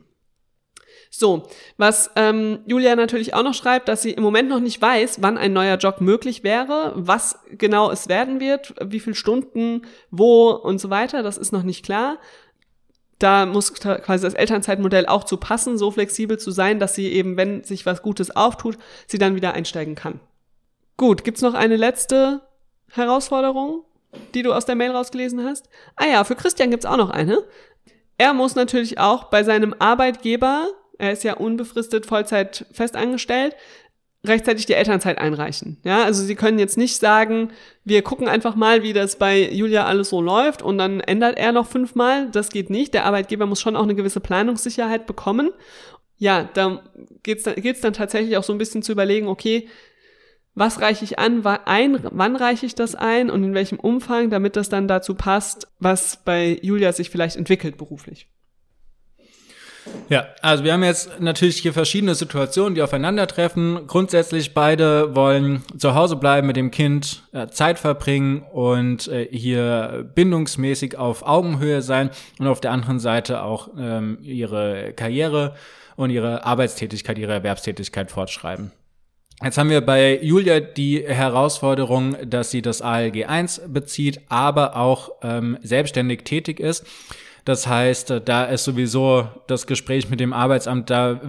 So, 1.14 1.42
was 1.76 2.10
ähm, 2.16 2.60
Julia 2.66 2.96
natürlich 2.96 3.34
auch 3.34 3.42
noch 3.42 3.52
schreibt, 3.52 3.88
dass 3.88 4.00
sie 4.00 4.12
im 4.12 4.22
Moment 4.22 4.48
noch 4.48 4.60
nicht 4.60 4.80
weiß, 4.80 5.20
wann 5.20 5.36
ein 5.36 5.52
neuer 5.52 5.76
Job 5.76 6.00
möglich 6.00 6.42
wäre, 6.42 6.92
was 6.96 7.38
genau 7.50 7.90
es 7.90 8.08
werden 8.08 8.40
wird, 8.40 8.74
wie 8.82 8.98
viele 8.98 9.14
Stunden, 9.14 9.82
wo 10.10 10.50
und 10.50 10.80
so 10.80 10.88
weiter, 10.88 11.22
das 11.22 11.36
ist 11.36 11.52
noch 11.52 11.64
nicht 11.64 11.84
klar. 11.84 12.16
Da 13.18 13.44
muss 13.44 13.74
quasi 13.74 14.24
das 14.24 14.34
Elternzeitmodell 14.34 15.06
auch 15.06 15.24
zu 15.24 15.36
passen, 15.36 15.76
so 15.76 15.90
flexibel 15.90 16.38
zu 16.38 16.50
sein, 16.50 16.80
dass 16.80 16.94
sie 16.94 17.12
eben, 17.12 17.36
wenn 17.36 17.62
sich 17.62 17.84
was 17.84 18.02
Gutes 18.02 18.34
auftut, 18.34 18.78
sie 19.06 19.18
dann 19.18 19.36
wieder 19.36 19.52
einsteigen 19.52 19.94
kann. 19.94 20.18
Gut, 20.96 21.24
gibt's 21.24 21.42
noch 21.42 21.54
eine 21.54 21.76
letzte 21.76 22.40
Herausforderung? 22.88 23.84
die 24.34 24.42
du 24.42 24.52
aus 24.52 24.66
der 24.66 24.74
Mail 24.74 24.90
rausgelesen 24.90 25.44
hast. 25.44 25.68
Ah 25.96 26.06
ja, 26.06 26.24
für 26.24 26.36
Christian 26.36 26.70
gibt's 26.70 26.86
auch 26.86 26.96
noch 26.96 27.10
eine. 27.10 27.42
Er 28.18 28.34
muss 28.34 28.54
natürlich 28.54 28.98
auch 28.98 29.24
bei 29.24 29.42
seinem 29.42 29.74
Arbeitgeber, 29.78 30.68
er 30.98 31.12
ist 31.12 31.24
ja 31.24 31.34
unbefristet 31.34 32.06
Vollzeit 32.06 32.66
festangestellt, 32.72 33.54
rechtzeitig 34.24 34.66
die 34.66 34.74
Elternzeit 34.74 35.18
einreichen. 35.18 35.78
Ja, 35.82 36.04
also 36.04 36.22
sie 36.22 36.36
können 36.36 36.58
jetzt 36.58 36.78
nicht 36.78 36.96
sagen, 36.96 37.50
wir 37.84 38.02
gucken 38.02 38.28
einfach 38.28 38.54
mal, 38.54 38.82
wie 38.82 38.92
das 38.92 39.16
bei 39.16 39.50
Julia 39.50 39.84
alles 39.86 40.10
so 40.10 40.20
läuft 40.20 40.62
und 40.62 40.78
dann 40.78 41.00
ändert 41.00 41.38
er 41.38 41.52
noch 41.52 41.66
fünfmal. 41.66 42.28
Das 42.30 42.50
geht 42.50 42.70
nicht. 42.70 42.94
Der 42.94 43.04
Arbeitgeber 43.04 43.46
muss 43.46 43.60
schon 43.60 43.76
auch 43.76 43.82
eine 43.82 43.94
gewisse 43.94 44.20
Planungssicherheit 44.20 45.06
bekommen. 45.06 45.50
Ja, 46.18 46.48
da 46.54 46.82
geht's 47.24 47.42
dann, 47.42 47.56
dann 47.56 47.92
tatsächlich 47.92 48.36
auch 48.36 48.44
so 48.44 48.52
ein 48.52 48.58
bisschen 48.58 48.82
zu 48.82 48.92
überlegen, 48.92 49.26
okay, 49.26 49.68
was 50.54 50.80
reiche 50.80 51.04
ich 51.04 51.18
an, 51.18 51.44
ein, 51.46 51.98
wann 52.02 52.36
reiche 52.36 52.66
ich 52.66 52.74
das 52.74 52.94
ein 52.94 53.30
und 53.30 53.42
in 53.42 53.54
welchem 53.54 53.80
Umfang, 53.80 54.30
damit 54.30 54.54
das 54.54 54.68
dann 54.68 54.86
dazu 54.86 55.14
passt, 55.14 55.66
was 55.78 56.18
bei 56.24 56.58
Julia 56.62 56.92
sich 56.92 57.10
vielleicht 57.10 57.36
entwickelt 57.36 57.78
beruflich. 57.78 58.28
Ja, 60.08 60.26
also 60.42 60.64
wir 60.64 60.72
haben 60.72 60.84
jetzt 60.84 61.20
natürlich 61.20 61.58
hier 61.58 61.72
verschiedene 61.72 62.14
Situationen, 62.14 62.74
die 62.74 62.82
aufeinandertreffen. 62.82 63.86
Grundsätzlich 63.86 64.54
beide 64.54 65.14
wollen 65.14 65.62
zu 65.78 65.94
Hause 65.94 66.16
bleiben 66.16 66.46
mit 66.46 66.56
dem 66.56 66.70
Kind, 66.70 67.22
äh, 67.32 67.48
Zeit 67.48 67.78
verbringen 67.78 68.42
und 68.52 69.08
äh, 69.08 69.26
hier 69.30 70.08
bindungsmäßig 70.14 70.98
auf 70.98 71.26
Augenhöhe 71.26 71.82
sein 71.82 72.10
und 72.38 72.46
auf 72.46 72.60
der 72.60 72.72
anderen 72.72 73.00
Seite 73.00 73.42
auch 73.42 73.70
ähm, 73.78 74.18
ihre 74.22 74.92
Karriere 74.92 75.54
und 75.96 76.10
ihre 76.10 76.44
Arbeitstätigkeit, 76.44 77.18
ihre 77.18 77.32
Erwerbstätigkeit 77.32 78.10
fortschreiben. 78.10 78.72
Jetzt 79.42 79.58
haben 79.58 79.70
wir 79.70 79.80
bei 79.80 80.20
Julia 80.22 80.60
die 80.60 81.02
Herausforderung, 81.04 82.16
dass 82.24 82.52
sie 82.52 82.62
das 82.62 82.80
ALG 82.80 83.24
1 83.26 83.62
bezieht, 83.66 84.20
aber 84.28 84.76
auch 84.76 85.10
ähm, 85.22 85.58
selbstständig 85.62 86.22
tätig 86.22 86.60
ist. 86.60 86.86
Das 87.44 87.66
heißt, 87.66 88.22
da 88.24 88.44
ist 88.44 88.64
sowieso 88.64 89.28
das 89.46 89.66
Gespräch 89.66 90.08
mit 90.08 90.20
dem 90.20 90.32
Arbeitsamt, 90.32 90.90
da 90.90 91.20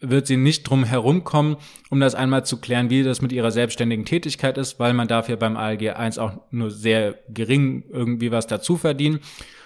wird 0.00 0.26
sie 0.26 0.36
nicht 0.36 0.64
drum 0.64 0.84
herumkommen, 0.84 1.56
um 1.90 2.00
das 2.00 2.14
einmal 2.14 2.44
zu 2.44 2.58
klären, 2.58 2.90
wie 2.90 3.02
das 3.02 3.20
mit 3.20 3.32
ihrer 3.32 3.50
selbstständigen 3.50 4.04
Tätigkeit 4.04 4.56
ist, 4.58 4.80
weil 4.80 4.94
man 4.94 5.08
darf 5.08 5.28
ja 5.28 5.36
beim 5.36 5.56
ALG 5.56 5.90
1 5.90 6.18
auch 6.18 6.32
nur 6.50 6.70
sehr 6.70 7.16
gering 7.28 7.84
irgendwie 7.90 8.30
was 8.30 8.46
dazu 8.46 8.76
verdienen. 8.76 9.20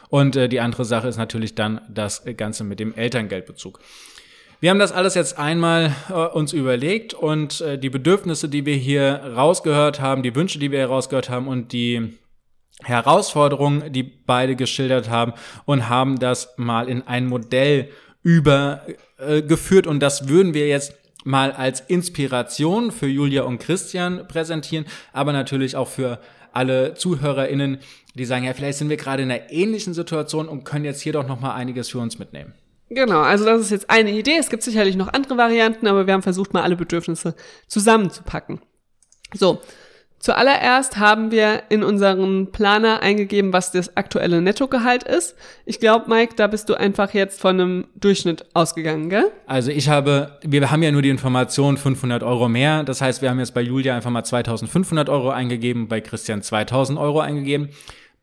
Und 0.08 0.37
äh, 0.37 0.49
die 0.49 0.61
andere 0.61 0.84
Sache 0.84 1.08
ist 1.08 1.16
natürlich 1.16 1.54
dann 1.54 1.80
das 1.88 2.25
Ganze 2.37 2.64
mit 2.64 2.80
dem 2.80 2.94
Elterngeldbezug. 2.94 3.80
Wir 4.61 4.70
haben 4.70 4.78
das 4.78 4.92
alles 4.92 5.14
jetzt 5.14 5.38
einmal 5.38 5.94
äh, 6.08 6.14
uns 6.14 6.52
überlegt 6.52 7.14
und 7.14 7.61
äh, 7.61 7.78
die 7.78 7.90
Bedürfnisse, 7.90 8.49
die 8.49 8.66
wir 8.66 8.76
hier 8.76 9.20
rausgehört 9.37 10.00
haben, 10.00 10.23
die 10.23 10.34
Wünsche, 10.34 10.58
die 10.58 10.70
wir 10.70 10.78
hier 10.78 10.88
rausgehört 10.88 11.30
haben 11.30 11.49
und 11.49 11.73
die 11.73 12.14
Herausforderungen, 12.82 13.92
die 13.92 14.02
beide 14.02 14.56
geschildert 14.56 15.08
haben 15.08 15.32
und 15.64 15.88
haben 15.88 16.18
das 16.18 16.54
mal 16.56 16.88
in 16.88 17.06
ein 17.06 17.26
Modell 17.26 17.88
übergeführt 18.22 19.86
äh, 19.86 19.88
und 19.88 20.00
das 20.00 20.28
würden 20.28 20.54
wir 20.54 20.66
jetzt 20.66 20.94
mal 21.24 21.52
als 21.52 21.80
Inspiration 21.80 22.90
für 22.90 23.06
Julia 23.06 23.42
und 23.42 23.58
Christian 23.58 24.26
präsentieren, 24.28 24.86
aber 25.12 25.32
natürlich 25.32 25.76
auch 25.76 25.88
für 25.88 26.18
alle 26.52 26.94
ZuhörerInnen, 26.94 27.78
die 28.14 28.24
sagen, 28.24 28.44
ja, 28.44 28.54
vielleicht 28.54 28.78
sind 28.78 28.88
wir 28.88 28.96
gerade 28.96 29.22
in 29.22 29.30
einer 29.30 29.50
ähnlichen 29.50 29.94
Situation 29.94 30.48
und 30.48 30.64
können 30.64 30.84
jetzt 30.84 31.00
hier 31.00 31.12
doch 31.12 31.26
noch 31.26 31.40
mal 31.40 31.54
einiges 31.54 31.88
für 31.88 31.98
uns 31.98 32.18
mitnehmen. 32.18 32.54
Genau, 32.90 33.20
also 33.20 33.44
das 33.44 33.60
ist 33.60 33.70
jetzt 33.70 33.90
eine 33.90 34.12
Idee. 34.12 34.36
Es 34.38 34.50
gibt 34.50 34.62
sicherlich 34.62 34.94
noch 34.94 35.12
andere 35.12 35.36
Varianten, 35.36 35.86
aber 35.86 36.06
wir 36.06 36.14
haben 36.14 36.22
versucht, 36.22 36.52
mal 36.52 36.62
alle 36.62 36.76
Bedürfnisse 36.76 37.34
zusammenzupacken. 37.66 38.60
So, 39.32 39.60
Zuallererst 40.24 40.96
haben 40.96 41.30
wir 41.30 41.64
in 41.68 41.82
unseren 41.82 42.50
Planer 42.50 43.02
eingegeben, 43.02 43.52
was 43.52 43.72
das 43.72 43.94
aktuelle 43.94 44.40
Nettogehalt 44.40 45.02
ist. 45.02 45.36
Ich 45.66 45.80
glaube, 45.80 46.08
Mike, 46.08 46.32
da 46.36 46.46
bist 46.46 46.70
du 46.70 46.80
einfach 46.80 47.12
jetzt 47.12 47.42
von 47.42 47.60
einem 47.60 47.88
Durchschnitt 47.94 48.46
ausgegangen, 48.54 49.10
gell? 49.10 49.30
Also 49.44 49.70
ich 49.70 49.90
habe, 49.90 50.38
wir 50.40 50.70
haben 50.70 50.82
ja 50.82 50.92
nur 50.92 51.02
die 51.02 51.10
Information 51.10 51.76
500 51.76 52.22
Euro 52.22 52.48
mehr. 52.48 52.84
Das 52.84 53.02
heißt, 53.02 53.20
wir 53.20 53.28
haben 53.28 53.38
jetzt 53.38 53.52
bei 53.52 53.60
Julia 53.60 53.94
einfach 53.94 54.08
mal 54.08 54.24
2500 54.24 55.10
Euro 55.10 55.28
eingegeben, 55.28 55.88
bei 55.88 56.00
Christian 56.00 56.40
2000 56.40 56.98
Euro 56.98 57.20
eingegeben. 57.20 57.68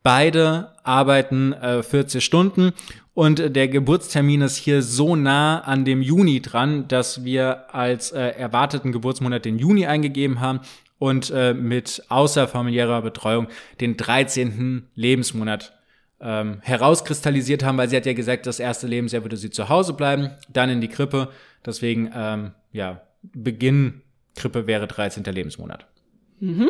Beide 0.02 0.72
arbeiten 0.82 1.54
äh, 1.54 1.84
40 1.84 2.26
Stunden 2.26 2.72
und 3.14 3.56
der 3.56 3.68
Geburtstermin 3.68 4.42
ist 4.42 4.56
hier 4.56 4.82
so 4.82 5.16
nah 5.16 5.60
an 5.60 5.86
dem 5.86 6.02
Juni 6.02 6.42
dran, 6.42 6.88
dass 6.88 7.24
wir 7.24 7.76
als 7.76 8.12
äh, 8.12 8.30
erwarteten 8.30 8.92
Geburtsmonat 8.92 9.46
den 9.46 9.60
Juni 9.60 9.86
eingegeben 9.86 10.40
haben 10.40 10.62
und 11.02 11.32
äh, 11.32 11.56
mit 11.56 12.04
außerfamiliärer 12.10 13.02
Betreuung 13.02 13.48
den 13.80 13.98
13. 13.98 14.88
Lebensmonat 14.94 15.74
ähm, 16.20 16.60
herauskristallisiert 16.62 17.64
haben, 17.64 17.80
weil 17.80 17.90
sie 17.90 17.96
hat 17.96 18.06
ja 18.06 18.14
gesagt, 18.14 18.46
das 18.46 18.60
erste 18.60 18.86
Lebensjahr 18.86 19.24
würde 19.24 19.36
sie 19.36 19.50
zu 19.50 19.68
Hause 19.68 19.94
bleiben, 19.94 20.30
dann 20.54 20.70
in 20.70 20.80
die 20.80 20.90
Krippe. 20.90 21.30
Deswegen, 21.66 22.12
ähm, 22.14 22.52
ja, 22.72 23.02
Beginn 23.24 24.04
Krippe 24.36 24.68
wäre 24.68 24.86
13. 24.86 25.24
Lebensmonat. 25.24 25.88
Mhm. 26.40 26.70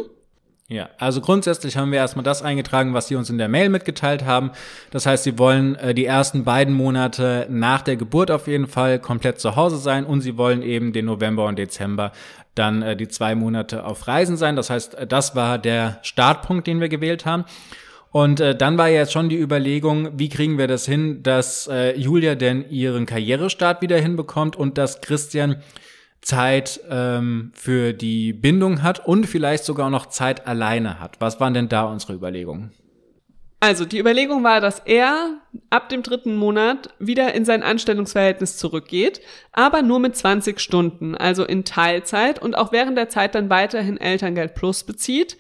Ja, 0.71 0.89
also 0.97 1.19
grundsätzlich 1.19 1.75
haben 1.75 1.91
wir 1.91 1.99
erstmal 1.99 2.23
das 2.23 2.43
eingetragen, 2.43 2.93
was 2.93 3.09
Sie 3.09 3.17
uns 3.17 3.29
in 3.29 3.37
der 3.37 3.49
Mail 3.49 3.67
mitgeteilt 3.67 4.23
haben. 4.23 4.51
Das 4.89 5.05
heißt, 5.05 5.25
Sie 5.25 5.37
wollen 5.37 5.75
äh, 5.75 5.93
die 5.93 6.05
ersten 6.05 6.45
beiden 6.45 6.73
Monate 6.73 7.45
nach 7.49 7.81
der 7.81 7.97
Geburt 7.97 8.31
auf 8.31 8.47
jeden 8.47 8.67
Fall 8.67 8.97
komplett 8.97 9.37
zu 9.41 9.57
Hause 9.57 9.75
sein 9.75 10.05
und 10.05 10.21
Sie 10.21 10.37
wollen 10.37 10.61
eben 10.61 10.93
den 10.93 11.07
November 11.07 11.45
und 11.47 11.59
Dezember 11.59 12.13
dann 12.55 12.83
äh, 12.83 12.95
die 12.95 13.09
zwei 13.09 13.35
Monate 13.35 13.83
auf 13.83 14.07
Reisen 14.07 14.37
sein. 14.37 14.55
Das 14.55 14.69
heißt, 14.69 14.95
äh, 14.95 15.05
das 15.05 15.35
war 15.35 15.57
der 15.57 15.99
Startpunkt, 16.03 16.67
den 16.67 16.79
wir 16.79 16.87
gewählt 16.87 17.25
haben. 17.25 17.43
Und 18.11 18.39
äh, 18.39 18.55
dann 18.55 18.77
war 18.77 18.87
jetzt 18.87 19.11
schon 19.11 19.27
die 19.27 19.41
Überlegung, 19.41 20.17
wie 20.17 20.29
kriegen 20.29 20.57
wir 20.57 20.67
das 20.67 20.85
hin, 20.85 21.21
dass 21.21 21.67
äh, 21.67 21.97
Julia 21.97 22.35
denn 22.35 22.69
ihren 22.69 23.05
Karrierestart 23.05 23.81
wieder 23.81 23.97
hinbekommt 23.97 24.55
und 24.55 24.77
dass 24.77 25.01
Christian 25.01 25.57
Zeit 26.21 26.79
ähm, 26.89 27.51
für 27.53 27.93
die 27.93 28.33
Bindung 28.33 28.83
hat 28.83 29.05
und 29.05 29.25
vielleicht 29.25 29.63
sogar 29.63 29.89
noch 29.89 30.05
Zeit 30.05 30.47
alleine 30.47 30.99
hat. 30.99 31.19
Was 31.19 31.39
waren 31.39 31.53
denn 31.53 31.69
da 31.69 31.83
unsere 31.83 32.13
Überlegungen? 32.13 32.71
Also 33.63 33.85
die 33.85 33.99
Überlegung 33.99 34.43
war, 34.43 34.59
dass 34.59 34.79
er 34.79 35.37
ab 35.69 35.89
dem 35.89 36.01
dritten 36.01 36.35
Monat 36.35 36.89
wieder 36.97 37.35
in 37.35 37.45
sein 37.45 37.61
Anstellungsverhältnis 37.61 38.57
zurückgeht, 38.57 39.21
aber 39.51 39.83
nur 39.83 39.99
mit 39.99 40.15
20 40.15 40.59
Stunden, 40.59 41.15
also 41.15 41.45
in 41.45 41.63
Teilzeit 41.63 42.41
und 42.41 42.57
auch 42.57 42.71
während 42.71 42.97
der 42.97 43.09
Zeit 43.09 43.35
dann 43.35 43.51
weiterhin 43.51 43.97
Elterngeld 43.97 44.55
Plus 44.55 44.83
bezieht, 44.83 45.37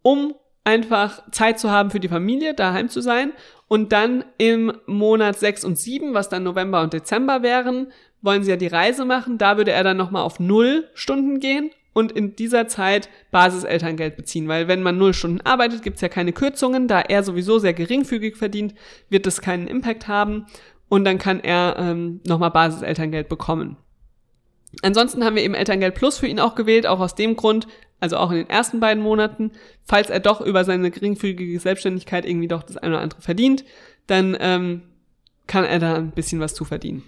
um 0.00 0.34
einfach 0.64 1.30
Zeit 1.32 1.58
zu 1.58 1.70
haben 1.70 1.90
für 1.90 2.00
die 2.00 2.08
Familie, 2.08 2.54
daheim 2.54 2.88
zu 2.88 3.02
sein 3.02 3.32
und 3.68 3.92
dann 3.92 4.24
im 4.38 4.72
Monat 4.86 5.38
6 5.38 5.64
und 5.64 5.78
7, 5.78 6.14
was 6.14 6.30
dann 6.30 6.44
November 6.44 6.80
und 6.80 6.94
Dezember 6.94 7.42
wären, 7.42 7.92
wollen 8.22 8.44
sie 8.44 8.50
ja 8.50 8.56
die 8.56 8.66
Reise 8.66 9.04
machen. 9.04 9.38
Da 9.38 9.56
würde 9.56 9.72
er 9.72 9.84
dann 9.84 9.96
nochmal 9.96 10.22
auf 10.22 10.40
null 10.40 10.88
Stunden 10.94 11.40
gehen 11.40 11.70
und 11.92 12.12
in 12.12 12.36
dieser 12.36 12.68
Zeit 12.68 13.08
Basiselterngeld 13.30 14.16
beziehen. 14.16 14.48
Weil 14.48 14.68
wenn 14.68 14.82
man 14.82 14.98
null 14.98 15.14
Stunden 15.14 15.40
arbeitet, 15.42 15.82
gibt's 15.82 16.00
ja 16.00 16.08
keine 16.08 16.32
Kürzungen. 16.32 16.88
Da 16.88 17.00
er 17.00 17.22
sowieso 17.22 17.58
sehr 17.58 17.74
geringfügig 17.74 18.36
verdient, 18.36 18.74
wird 19.08 19.26
das 19.26 19.40
keinen 19.40 19.66
Impact 19.66 20.08
haben. 20.08 20.46
Und 20.88 21.04
dann 21.04 21.18
kann 21.18 21.40
er 21.40 21.76
ähm, 21.78 22.20
nochmal 22.26 22.50
Basiselterngeld 22.50 23.28
bekommen. 23.28 23.76
Ansonsten 24.82 25.24
haben 25.24 25.36
wir 25.36 25.42
eben 25.42 25.54
Elterngeld 25.54 25.94
Plus 25.94 26.18
für 26.18 26.26
ihn 26.26 26.40
auch 26.40 26.54
gewählt, 26.54 26.86
auch 26.86 27.00
aus 27.00 27.14
dem 27.14 27.36
Grund, 27.36 27.66
also 27.98 28.16
auch 28.16 28.30
in 28.30 28.38
den 28.38 28.50
ersten 28.50 28.80
beiden 28.80 29.02
Monaten, 29.02 29.52
falls 29.84 30.10
er 30.10 30.20
doch 30.20 30.40
über 30.40 30.64
seine 30.64 30.90
geringfügige 30.90 31.58
Selbstständigkeit 31.58 32.24
irgendwie 32.24 32.48
doch 32.48 32.62
das 32.62 32.76
eine 32.76 32.94
oder 32.94 33.02
andere 33.02 33.20
verdient, 33.20 33.64
dann 34.06 34.36
ähm, 34.40 34.82
kann 35.46 35.64
er 35.64 35.80
da 35.80 35.96
ein 35.96 36.12
bisschen 36.12 36.40
was 36.40 36.54
zu 36.54 36.64
verdienen. 36.64 37.02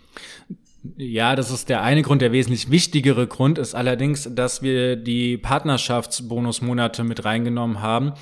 Ja, 0.96 1.36
das 1.36 1.50
ist 1.50 1.68
der 1.68 1.82
eine 1.82 2.02
Grund. 2.02 2.22
Der 2.22 2.32
wesentlich 2.32 2.70
wichtigere 2.70 3.26
Grund 3.26 3.58
ist 3.58 3.74
allerdings, 3.74 4.28
dass 4.34 4.62
wir 4.62 4.96
die 4.96 5.38
Partnerschaftsbonusmonate 5.38 7.04
mit 7.04 7.24
reingenommen 7.24 7.80
haben. 7.80 8.12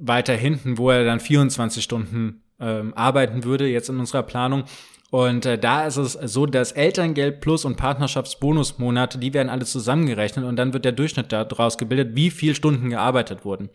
Weiter 0.00 0.34
hinten, 0.34 0.78
wo 0.78 0.90
er 0.90 1.04
dann 1.04 1.20
24 1.20 1.84
Stunden 1.84 2.42
ähm, 2.58 2.94
arbeiten 2.94 3.44
würde, 3.44 3.66
jetzt 3.66 3.90
in 3.90 3.98
unserer 3.98 4.22
Planung. 4.22 4.64
Und 5.10 5.46
äh, 5.46 5.58
da 5.58 5.86
ist 5.86 5.96
es 5.96 6.14
so, 6.14 6.46
dass 6.46 6.72
Elterngeld 6.72 7.40
plus 7.40 7.64
und 7.64 7.76
Partnerschaftsbonusmonate, 7.76 9.18
die 9.18 9.32
werden 9.32 9.48
alle 9.48 9.64
zusammengerechnet 9.64 10.44
und 10.44 10.56
dann 10.56 10.72
wird 10.72 10.84
der 10.84 10.92
Durchschnitt 10.92 11.30
daraus 11.30 11.78
gebildet, 11.78 12.16
wie 12.16 12.30
viel 12.30 12.54
Stunden 12.54 12.90
gearbeitet 12.90 13.44
wurden. 13.44 13.68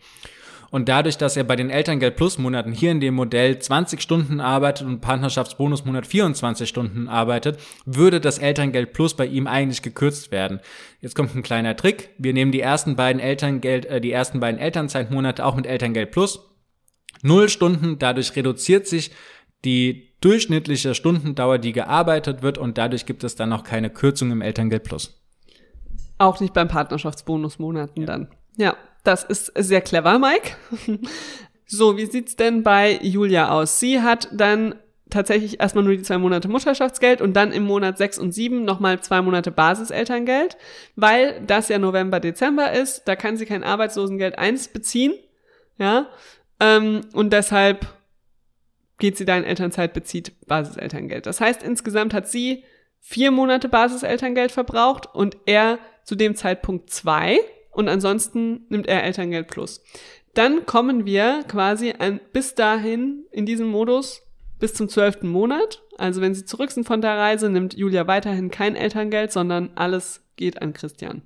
Und 0.70 0.88
dadurch, 0.88 1.18
dass 1.18 1.36
er 1.36 1.44
bei 1.44 1.56
den 1.56 1.68
Elterngeld 1.68 2.16
Plus 2.16 2.38
Monaten 2.38 2.72
hier 2.72 2.92
in 2.92 3.00
dem 3.00 3.14
Modell 3.14 3.58
20 3.58 4.00
Stunden 4.00 4.40
arbeitet 4.40 4.86
und 4.86 5.00
Partnerschaftsbonusmonat 5.00 6.06
24 6.06 6.68
Stunden 6.68 7.08
arbeitet, 7.08 7.58
würde 7.84 8.20
das 8.20 8.38
Elterngeld 8.38 8.92
Plus 8.92 9.14
bei 9.14 9.26
ihm 9.26 9.48
eigentlich 9.48 9.82
gekürzt 9.82 10.30
werden. 10.30 10.60
Jetzt 11.00 11.16
kommt 11.16 11.34
ein 11.34 11.42
kleiner 11.42 11.76
Trick. 11.76 12.10
Wir 12.18 12.32
nehmen 12.32 12.52
die 12.52 12.60
ersten 12.60 12.94
beiden 12.94 13.20
Elterngeld, 13.20 13.86
äh, 13.86 14.00
die 14.00 14.12
ersten 14.12 14.38
beiden 14.38 14.60
Elternzeitmonate 14.60 15.44
auch 15.44 15.56
mit 15.56 15.66
Elterngeld 15.66 16.12
Plus. 16.12 16.46
Null 17.22 17.48
Stunden, 17.48 17.98
dadurch 17.98 18.34
reduziert 18.36 18.86
sich 18.86 19.10
die 19.64 20.14
durchschnittliche 20.20 20.94
Stundendauer, 20.94 21.58
die 21.58 21.72
gearbeitet 21.72 22.42
wird 22.42 22.58
und 22.58 22.78
dadurch 22.78 23.06
gibt 23.06 23.24
es 23.24 23.34
dann 23.34 23.48
noch 23.48 23.64
keine 23.64 23.90
Kürzung 23.90 24.30
im 24.30 24.40
Elterngeld 24.40 24.84
Plus. 24.84 25.20
Auch 26.18 26.38
nicht 26.40 26.54
beim 26.54 26.68
Partnerschaftsbonusmonaten 26.68 28.02
ja. 28.02 28.06
dann. 28.06 28.28
Ja, 28.56 28.76
das 29.04 29.24
ist 29.24 29.52
sehr 29.56 29.80
clever, 29.80 30.18
Mike. 30.18 30.52
So, 31.72 31.96
wie 31.96 32.06
sieht's 32.06 32.34
denn 32.34 32.64
bei 32.64 32.98
Julia 33.00 33.50
aus? 33.52 33.78
Sie 33.78 34.00
hat 34.00 34.28
dann 34.32 34.74
tatsächlich 35.08 35.60
erstmal 35.60 35.84
nur 35.84 35.96
die 35.96 36.02
zwei 36.02 36.18
Monate 36.18 36.48
Mutterschaftsgeld 36.48 37.20
und 37.20 37.34
dann 37.34 37.52
im 37.52 37.62
Monat 37.62 37.96
sechs 37.96 38.18
und 38.18 38.32
sieben 38.32 38.64
nochmal 38.64 39.00
zwei 39.00 39.22
Monate 39.22 39.52
Basiselterngeld, 39.52 40.56
weil 40.96 41.40
das 41.46 41.68
ja 41.68 41.78
November, 41.78 42.18
Dezember 42.18 42.72
ist, 42.72 43.04
da 43.04 43.14
kann 43.14 43.36
sie 43.36 43.46
kein 43.46 43.62
Arbeitslosengeld 43.62 44.36
eins 44.36 44.66
beziehen, 44.66 45.14
ja, 45.78 46.08
ähm, 46.58 47.02
und 47.12 47.32
deshalb 47.32 47.86
geht 48.98 49.16
sie 49.16 49.24
da 49.24 49.36
in 49.36 49.44
Elternzeit, 49.44 49.94
bezieht 49.94 50.32
Basiselterngeld. 50.48 51.26
Das 51.26 51.40
heißt, 51.40 51.62
insgesamt 51.62 52.14
hat 52.14 52.28
sie 52.28 52.64
vier 52.98 53.30
Monate 53.30 53.68
Basiselterngeld 53.68 54.50
verbraucht 54.50 55.06
und 55.14 55.36
er 55.46 55.78
zu 56.02 56.16
dem 56.16 56.34
Zeitpunkt 56.34 56.90
zwei 56.90 57.38
und 57.70 57.88
ansonsten 57.88 58.66
nimmt 58.68 58.86
er 58.86 59.04
Elterngeld 59.04 59.48
plus. 59.48 59.82
Dann 60.34 60.66
kommen 60.66 61.06
wir 61.06 61.44
quasi 61.48 61.94
an, 61.98 62.20
bis 62.32 62.54
dahin 62.54 63.24
in 63.30 63.46
diesem 63.46 63.68
Modus 63.68 64.22
bis 64.58 64.74
zum 64.74 64.88
zwölften 64.88 65.28
Monat. 65.28 65.82
Also 65.98 66.20
wenn 66.20 66.34
sie 66.34 66.44
zurück 66.44 66.70
sind 66.70 66.86
von 66.86 67.00
der 67.00 67.16
Reise, 67.16 67.48
nimmt 67.48 67.74
Julia 67.74 68.06
weiterhin 68.06 68.50
kein 68.50 68.76
Elterngeld, 68.76 69.32
sondern 69.32 69.70
alles 69.74 70.22
geht 70.36 70.62
an 70.62 70.72
Christian. 70.72 71.22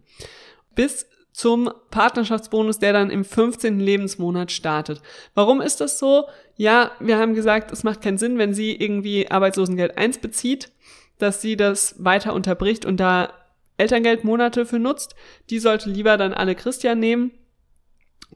Bis 0.74 1.06
zum 1.32 1.70
Partnerschaftsbonus, 1.90 2.78
der 2.78 2.92
dann 2.92 3.10
im 3.10 3.24
15. 3.24 3.80
Lebensmonat 3.80 4.52
startet. 4.52 5.02
Warum 5.34 5.60
ist 5.60 5.80
das 5.80 5.98
so? 5.98 6.24
Ja, 6.56 6.92
wir 7.00 7.18
haben 7.18 7.34
gesagt, 7.34 7.72
es 7.72 7.82
macht 7.82 8.02
keinen 8.02 8.18
Sinn, 8.18 8.38
wenn 8.38 8.54
sie 8.54 8.74
irgendwie 8.74 9.28
Arbeitslosengeld 9.28 9.98
1 9.98 10.18
bezieht, 10.18 10.70
dass 11.18 11.42
sie 11.42 11.56
das 11.56 11.96
weiter 11.98 12.34
unterbricht 12.34 12.84
und 12.86 12.98
da 12.98 13.32
Elterngeldmonate 13.76 14.66
für 14.66 14.78
nutzt. 14.78 15.14
Die 15.50 15.58
sollte 15.58 15.90
lieber 15.90 16.16
dann 16.16 16.32
alle 16.32 16.54
Christian 16.54 16.98
nehmen 16.98 17.32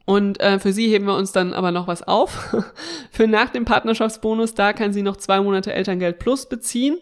und 0.05 0.39
äh, 0.39 0.59
für 0.59 0.73
sie 0.73 0.87
heben 0.89 1.05
wir 1.05 1.15
uns 1.15 1.31
dann 1.31 1.53
aber 1.53 1.71
noch 1.71 1.87
was 1.87 2.03
auf. 2.03 2.55
für 3.11 3.27
nach 3.27 3.49
dem 3.49 3.65
Partnerschaftsbonus, 3.65 4.55
da 4.55 4.73
kann 4.73 4.93
sie 4.93 5.01
noch 5.01 5.17
zwei 5.17 5.41
Monate 5.41 5.73
Elterngeld 5.73 6.19
plus 6.19 6.47
beziehen, 6.47 6.97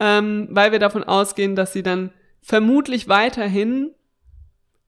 ähm, 0.00 0.48
weil 0.50 0.72
wir 0.72 0.78
davon 0.78 1.04
ausgehen, 1.04 1.56
dass 1.56 1.72
sie 1.72 1.82
dann 1.82 2.12
vermutlich 2.40 3.08
weiterhin 3.08 3.94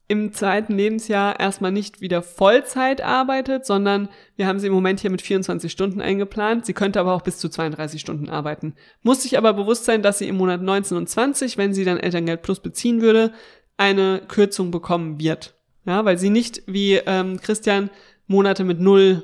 im 0.06 0.34
zweiten 0.34 0.74
Lebensjahr 0.74 1.40
erstmal 1.40 1.72
nicht 1.72 2.02
wieder 2.02 2.22
Vollzeit 2.22 3.00
arbeitet, 3.00 3.64
sondern 3.64 4.10
wir 4.36 4.46
haben 4.46 4.58
sie 4.58 4.66
im 4.66 4.72
Moment 4.74 5.00
hier 5.00 5.10
mit 5.10 5.22
24 5.22 5.72
Stunden 5.72 6.02
eingeplant. 6.02 6.66
Sie 6.66 6.74
könnte 6.74 7.00
aber 7.00 7.14
auch 7.14 7.22
bis 7.22 7.38
zu 7.38 7.48
32 7.48 8.00
Stunden 8.00 8.28
arbeiten. 8.28 8.74
Muss 9.02 9.22
sich 9.22 9.38
aber 9.38 9.54
bewusst 9.54 9.86
sein, 9.86 10.02
dass 10.02 10.18
sie 10.18 10.28
im 10.28 10.36
Monat 10.36 10.60
19 10.60 10.98
und 10.98 11.08
20, 11.08 11.56
wenn 11.56 11.72
sie 11.72 11.84
dann 11.84 11.98
Elterngeld 11.98 12.42
Plus 12.42 12.60
beziehen 12.60 13.00
würde, 13.00 13.32
eine 13.78 14.20
Kürzung 14.28 14.70
bekommen 14.70 15.18
wird. 15.18 15.54
Ja, 15.86 16.04
weil 16.04 16.18
sie 16.18 16.30
nicht 16.30 16.62
wie 16.66 16.94
ähm, 16.94 17.40
Christian 17.40 17.90
Monate 18.26 18.64
mit 18.64 18.80
null 18.80 19.22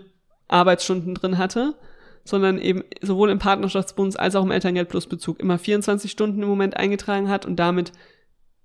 Arbeitsstunden 0.48 1.14
drin 1.14 1.38
hatte, 1.38 1.74
sondern 2.24 2.58
eben 2.58 2.84
sowohl 3.02 3.30
im 3.30 3.38
Partnerschaftsbund 3.38 4.18
als 4.18 4.34
auch 4.34 4.44
im 4.44 4.50
Elterngeld 4.50 4.88
plus 4.88 5.06
Bezug 5.06 5.40
immer 5.40 5.58
24 5.58 6.10
Stunden 6.10 6.42
im 6.42 6.48
Moment 6.48 6.76
eingetragen 6.76 7.28
hat 7.28 7.44
und 7.44 7.56
damit 7.56 7.92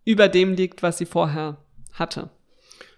über 0.06 0.28
dem 0.28 0.54
liegt, 0.54 0.84
was 0.84 0.98
sie 0.98 1.06
vorher 1.06 1.58
hatte. 1.96 2.30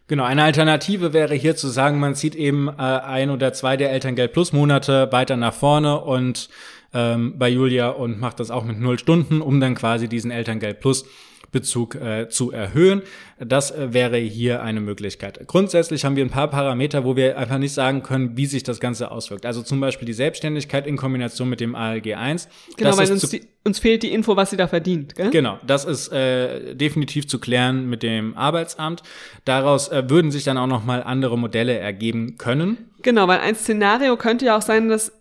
Genau, 0.08 0.24
eine 0.24 0.44
Alternative 0.44 1.12
wäre 1.12 1.36
hier 1.36 1.58
zu 1.58 1.68
sagen, 1.68 2.00
man 2.00 2.16
zieht 2.16 2.34
eben 2.34 2.70
äh, 2.70 2.82
ein 2.82 3.30
oder 3.30 3.52
zwei 3.52 3.76
der 3.76 3.92
Elterngeld 3.92 4.32
plus 4.32 4.54
Monate 4.54 5.12
weiter 5.12 5.36
nach 5.36 5.54
vorne 5.54 6.00
und 6.00 6.50
ähm, 6.94 7.38
bei 7.38 7.50
Julia 7.50 7.90
und 7.90 8.20
macht 8.20 8.40
das 8.40 8.50
auch 8.50 8.64
mit 8.64 8.80
null 8.80 8.98
Stunden, 8.98 9.42
um 9.42 9.60
dann 9.60 9.76
quasi 9.76 10.08
diesen 10.08 10.32
Elterngeld 10.32 10.80
plus 10.80 11.06
Bezug 11.52 11.96
äh, 11.96 12.30
zu 12.30 12.52
erhöhen. 12.52 13.02
Das 13.40 13.72
äh, 13.72 13.94
wäre 13.94 14.18
hier 14.18 14.64
eine 14.64 14.82
Möglichkeit. 14.82 15.48
Grundsätzlich 15.48 16.04
haben 16.06 16.16
wir 16.16 16.26
ein 16.26 16.30
paar 16.30 16.50
Parameter, 16.50 17.06
wo 17.06 17.16
wir 17.16 17.38
einfach 17.38 17.58
nicht 17.58 17.74
sagen 17.74 18.04
können, 18.04 18.36
wie 18.36 18.46
sich 18.46 18.64
das 18.64 18.80
Ganze 18.80 19.12
auswirkt. 19.12 19.46
Also 19.46 19.62
zum 19.62 19.80
Beispiel 19.80 20.06
die 20.06 20.14
Selbstständigkeit 20.14 20.88
in 20.88 20.98
Kombination 20.98 21.50
mit 21.50 21.60
dem 21.60 21.76
ALG 21.76 22.16
1. 22.16 22.50
Genau, 22.76 22.98
weil 22.98 23.12
uns, 23.12 23.30
die, 23.30 23.42
uns 23.64 23.80
fehlt 23.80 24.04
die 24.04 24.12
Info, 24.12 24.36
was 24.36 24.50
sie 24.50 24.58
da 24.58 24.68
verdient. 24.68 25.16
Gell? 25.16 25.30
Genau, 25.30 25.60
das 25.66 25.86
ist 25.86 26.12
äh, 26.12 26.76
definitiv 26.76 27.28
zu 27.28 27.40
klären 27.40 27.90
mit 27.90 28.04
dem 28.04 28.36
Arbeitsamt. 28.38 29.04
Daraus 29.46 29.90
äh, 29.90 30.10
würden 30.10 30.32
sich 30.32 30.44
dann 30.44 30.58
auch 30.58 30.68
noch 30.68 30.84
mal 30.84 31.04
andere 31.04 31.38
Modelle 31.38 31.78
ergeben 31.78 32.38
können. 32.38 32.90
Genau, 33.04 33.28
weil 33.28 33.40
ein 33.40 33.56
Szenario 33.56 34.18
könnte 34.18 34.46
ja 34.46 34.58
auch 34.58 34.62
sein, 34.62 34.90
dass 34.90 35.12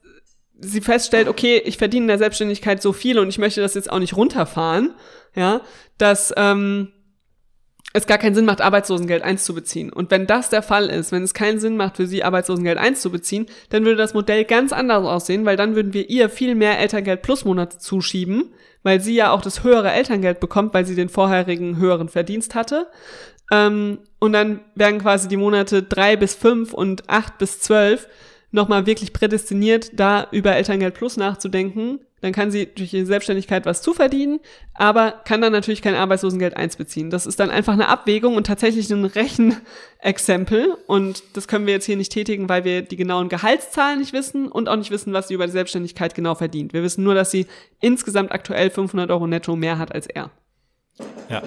sie 0.58 0.80
feststellt, 0.80 1.28
okay, 1.28 1.60
ich 1.64 1.78
verdiene 1.78 2.04
in 2.04 2.08
der 2.08 2.18
Selbstständigkeit 2.18 2.82
so 2.82 2.92
viel 2.92 3.18
und 3.18 3.28
ich 3.28 3.38
möchte 3.38 3.60
das 3.60 3.74
jetzt 3.74 3.90
auch 3.90 3.98
nicht 3.98 4.16
runterfahren, 4.16 4.94
ja, 5.34 5.60
dass 5.98 6.32
ähm, 6.36 6.92
es 7.92 8.06
gar 8.06 8.18
keinen 8.18 8.34
Sinn 8.34 8.44
macht, 8.44 8.60
Arbeitslosengeld 8.60 9.22
1 9.22 9.44
zu 9.44 9.54
beziehen. 9.54 9.92
Und 9.92 10.10
wenn 10.10 10.26
das 10.26 10.50
der 10.50 10.62
Fall 10.62 10.86
ist, 10.86 11.12
wenn 11.12 11.22
es 11.22 11.34
keinen 11.34 11.58
Sinn 11.58 11.76
macht 11.76 11.96
für 11.96 12.06
sie, 12.06 12.24
Arbeitslosengeld 12.24 12.78
1 12.78 13.00
zu 13.00 13.10
beziehen, 13.10 13.46
dann 13.70 13.84
würde 13.84 13.96
das 13.96 14.14
Modell 14.14 14.44
ganz 14.44 14.72
anders 14.72 15.04
aussehen, 15.04 15.44
weil 15.44 15.56
dann 15.56 15.74
würden 15.74 15.94
wir 15.94 16.08
ihr 16.10 16.28
viel 16.28 16.54
mehr 16.54 16.78
Elterngeld 16.78 17.22
plus 17.22 17.44
Monate 17.44 17.78
zuschieben, 17.78 18.52
weil 18.82 19.00
sie 19.00 19.14
ja 19.14 19.30
auch 19.30 19.40
das 19.40 19.64
höhere 19.64 19.92
Elterngeld 19.92 20.40
bekommt, 20.40 20.74
weil 20.74 20.84
sie 20.84 20.94
den 20.94 21.08
vorherigen 21.08 21.78
höheren 21.78 22.08
Verdienst 22.08 22.54
hatte. 22.54 22.86
Ähm, 23.50 23.98
und 24.18 24.32
dann 24.32 24.60
werden 24.74 25.00
quasi 25.00 25.28
die 25.28 25.36
Monate 25.36 25.82
drei 25.82 26.16
bis 26.16 26.34
fünf 26.34 26.74
und 26.74 27.08
acht 27.08 27.38
bis 27.38 27.60
zwölf 27.60 28.08
nochmal 28.56 28.86
wirklich 28.86 29.12
prädestiniert, 29.12 29.90
da 29.92 30.26
über 30.32 30.56
Elterngeld 30.56 30.94
Plus 30.94 31.16
nachzudenken. 31.16 32.00
Dann 32.22 32.32
kann 32.32 32.50
sie 32.50 32.66
durch 32.66 32.94
ihre 32.94 33.06
Selbstständigkeit 33.06 33.66
was 33.66 33.82
zuverdienen, 33.82 34.40
aber 34.72 35.12
kann 35.12 35.42
dann 35.42 35.52
natürlich 35.52 35.82
kein 35.82 35.94
Arbeitslosengeld 35.94 36.56
1 36.56 36.76
beziehen. 36.76 37.10
Das 37.10 37.26
ist 37.26 37.38
dann 37.38 37.50
einfach 37.50 37.74
eine 37.74 37.88
Abwägung 37.88 38.36
und 38.36 38.46
tatsächlich 38.46 38.90
ein 38.90 39.04
Rechenexempel. 39.04 40.76
Und 40.86 41.22
das 41.34 41.46
können 41.46 41.66
wir 41.66 41.74
jetzt 41.74 41.84
hier 41.84 41.98
nicht 41.98 42.10
tätigen, 42.10 42.48
weil 42.48 42.64
wir 42.64 42.82
die 42.82 42.96
genauen 42.96 43.28
Gehaltszahlen 43.28 44.00
nicht 44.00 44.14
wissen 44.14 44.48
und 44.48 44.68
auch 44.68 44.76
nicht 44.76 44.90
wissen, 44.90 45.12
was 45.12 45.28
sie 45.28 45.34
über 45.34 45.46
die 45.46 45.52
Selbstständigkeit 45.52 46.14
genau 46.14 46.34
verdient. 46.34 46.72
Wir 46.72 46.82
wissen 46.82 47.04
nur, 47.04 47.14
dass 47.14 47.30
sie 47.30 47.46
insgesamt 47.80 48.32
aktuell 48.32 48.70
500 48.70 49.10
Euro 49.10 49.26
netto 49.26 49.54
mehr 49.54 49.78
hat 49.78 49.94
als 49.94 50.06
er. 50.06 50.30
Ja. 51.28 51.42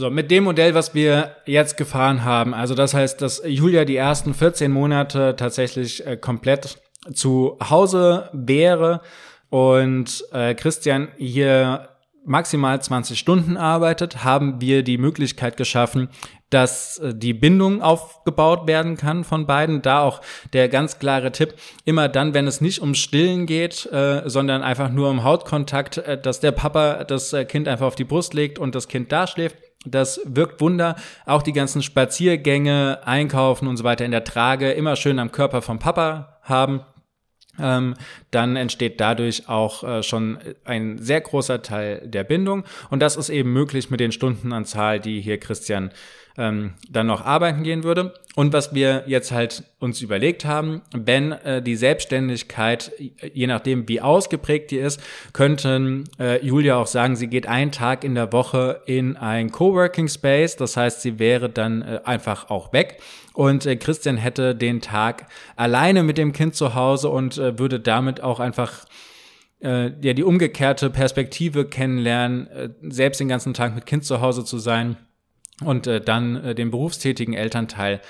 So, 0.00 0.08
mit 0.08 0.30
dem 0.30 0.44
Modell, 0.44 0.74
was 0.74 0.94
wir 0.94 1.36
jetzt 1.44 1.76
gefahren 1.76 2.24
haben, 2.24 2.54
also 2.54 2.74
das 2.74 2.94
heißt, 2.94 3.20
dass 3.20 3.42
Julia 3.44 3.84
die 3.84 3.96
ersten 3.96 4.32
14 4.32 4.72
Monate 4.72 5.36
tatsächlich 5.36 6.06
äh, 6.06 6.16
komplett 6.16 6.78
zu 7.12 7.58
Hause 7.68 8.30
wäre 8.32 9.02
und 9.50 10.24
äh, 10.32 10.54
Christian 10.54 11.08
hier 11.18 11.90
maximal 12.24 12.80
20 12.80 13.18
Stunden 13.18 13.58
arbeitet, 13.58 14.24
haben 14.24 14.62
wir 14.62 14.82
die 14.84 14.96
Möglichkeit 14.96 15.58
geschaffen, 15.58 16.08
dass 16.48 16.96
äh, 16.96 17.14
die 17.14 17.34
Bindung 17.34 17.82
aufgebaut 17.82 18.66
werden 18.66 18.96
kann 18.96 19.22
von 19.22 19.46
beiden. 19.46 19.82
Da 19.82 20.00
auch 20.00 20.22
der 20.54 20.70
ganz 20.70 20.98
klare 20.98 21.30
Tipp, 21.30 21.52
immer 21.84 22.08
dann, 22.08 22.32
wenn 22.32 22.46
es 22.46 22.62
nicht 22.62 22.80
um 22.80 22.94
Stillen 22.94 23.44
geht, 23.44 23.84
äh, 23.92 24.22
sondern 24.24 24.62
einfach 24.62 24.88
nur 24.88 25.10
um 25.10 25.24
Hautkontakt, 25.24 25.98
äh, 25.98 26.18
dass 26.18 26.40
der 26.40 26.52
Papa 26.52 27.04
das 27.04 27.34
äh, 27.34 27.44
Kind 27.44 27.68
einfach 27.68 27.88
auf 27.88 27.96
die 27.96 28.04
Brust 28.04 28.32
legt 28.32 28.58
und 28.58 28.74
das 28.74 28.88
Kind 28.88 29.12
da 29.12 29.26
schläft 29.26 29.58
das 29.84 30.20
wirkt 30.24 30.60
Wunder. 30.60 30.96
Auch 31.26 31.42
die 31.42 31.52
ganzen 31.52 31.82
Spaziergänge, 31.82 33.00
Einkaufen 33.04 33.66
und 33.66 33.76
so 33.76 33.84
weiter 33.84 34.04
in 34.04 34.10
der 34.10 34.24
Trage 34.24 34.72
immer 34.72 34.96
schön 34.96 35.18
am 35.18 35.32
Körper 35.32 35.62
vom 35.62 35.78
Papa 35.78 36.38
haben. 36.42 36.80
Ähm, 37.58 37.94
dann 38.30 38.56
entsteht 38.56 39.00
dadurch 39.00 39.48
auch 39.48 39.82
äh, 39.84 40.02
schon 40.02 40.38
ein 40.64 40.98
sehr 40.98 41.20
großer 41.20 41.62
Teil 41.62 42.06
der 42.06 42.24
Bindung. 42.24 42.64
Und 42.90 43.00
das 43.00 43.16
ist 43.16 43.28
eben 43.28 43.52
möglich 43.52 43.90
mit 43.90 44.00
den 44.00 44.12
Stundenanzahl, 44.12 45.00
die 45.00 45.20
hier 45.20 45.38
Christian 45.38 45.90
ähm, 46.40 46.72
dann 46.88 47.06
noch 47.06 47.24
arbeiten 47.24 47.62
gehen 47.62 47.84
würde. 47.84 48.14
Und 48.34 48.52
was 48.54 48.74
wir 48.74 49.04
jetzt 49.06 49.30
halt 49.30 49.64
uns 49.78 50.00
überlegt 50.00 50.44
haben, 50.46 50.80
wenn 50.92 51.32
äh, 51.32 51.60
die 51.60 51.76
Selbstständigkeit, 51.76 52.92
je 53.34 53.46
nachdem 53.46 53.86
wie 53.88 54.00
ausgeprägt 54.00 54.70
die 54.70 54.78
ist, 54.78 55.00
könnten 55.34 56.04
äh, 56.18 56.44
Julia 56.44 56.76
auch 56.76 56.86
sagen, 56.86 57.16
sie 57.16 57.26
geht 57.26 57.46
einen 57.46 57.72
Tag 57.72 58.04
in 58.04 58.14
der 58.14 58.32
Woche 58.32 58.80
in 58.86 59.16
ein 59.16 59.52
Coworking 59.52 60.08
Space. 60.08 60.56
Das 60.56 60.76
heißt, 60.76 61.02
sie 61.02 61.18
wäre 61.18 61.50
dann 61.50 61.82
äh, 61.82 62.00
einfach 62.04 62.48
auch 62.48 62.72
weg. 62.72 63.00
Und 63.34 63.66
äh, 63.66 63.76
Christian 63.76 64.16
hätte 64.16 64.54
den 64.54 64.80
Tag 64.80 65.26
alleine 65.56 66.02
mit 66.02 66.16
dem 66.16 66.32
Kind 66.32 66.54
zu 66.54 66.74
Hause 66.74 67.10
und 67.10 67.36
äh, 67.36 67.58
würde 67.58 67.80
damit 67.80 68.22
auch 68.22 68.40
einfach 68.40 68.86
äh, 69.62 69.90
ja 70.00 70.14
die 70.14 70.24
umgekehrte 70.24 70.88
Perspektive 70.88 71.66
kennenlernen, 71.66 72.46
äh, 72.46 72.70
selbst 72.88 73.20
den 73.20 73.28
ganzen 73.28 73.52
Tag 73.52 73.74
mit 73.74 73.84
Kind 73.84 74.04
zu 74.04 74.22
Hause 74.22 74.44
zu 74.44 74.58
sein 74.58 74.96
und 75.64 75.86
äh, 75.86 76.00
dann 76.00 76.36
äh, 76.36 76.54
den 76.54 76.70
berufstätigen 76.70 77.34
Elternteil 77.34 78.00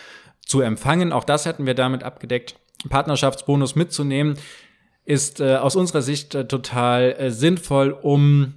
zu 0.44 0.60
empfangen. 0.60 1.12
Auch 1.12 1.24
das 1.24 1.46
hätten 1.46 1.66
wir 1.66 1.74
damit 1.74 2.02
abgedeckt. 2.02 2.56
Partnerschaftsbonus 2.88 3.76
mitzunehmen 3.76 4.36
ist 5.04 5.40
äh, 5.40 5.56
aus 5.56 5.76
unserer 5.76 6.02
Sicht 6.02 6.34
äh, 6.34 6.46
total 6.46 7.16
äh, 7.18 7.30
sinnvoll, 7.30 7.90
um 7.90 8.54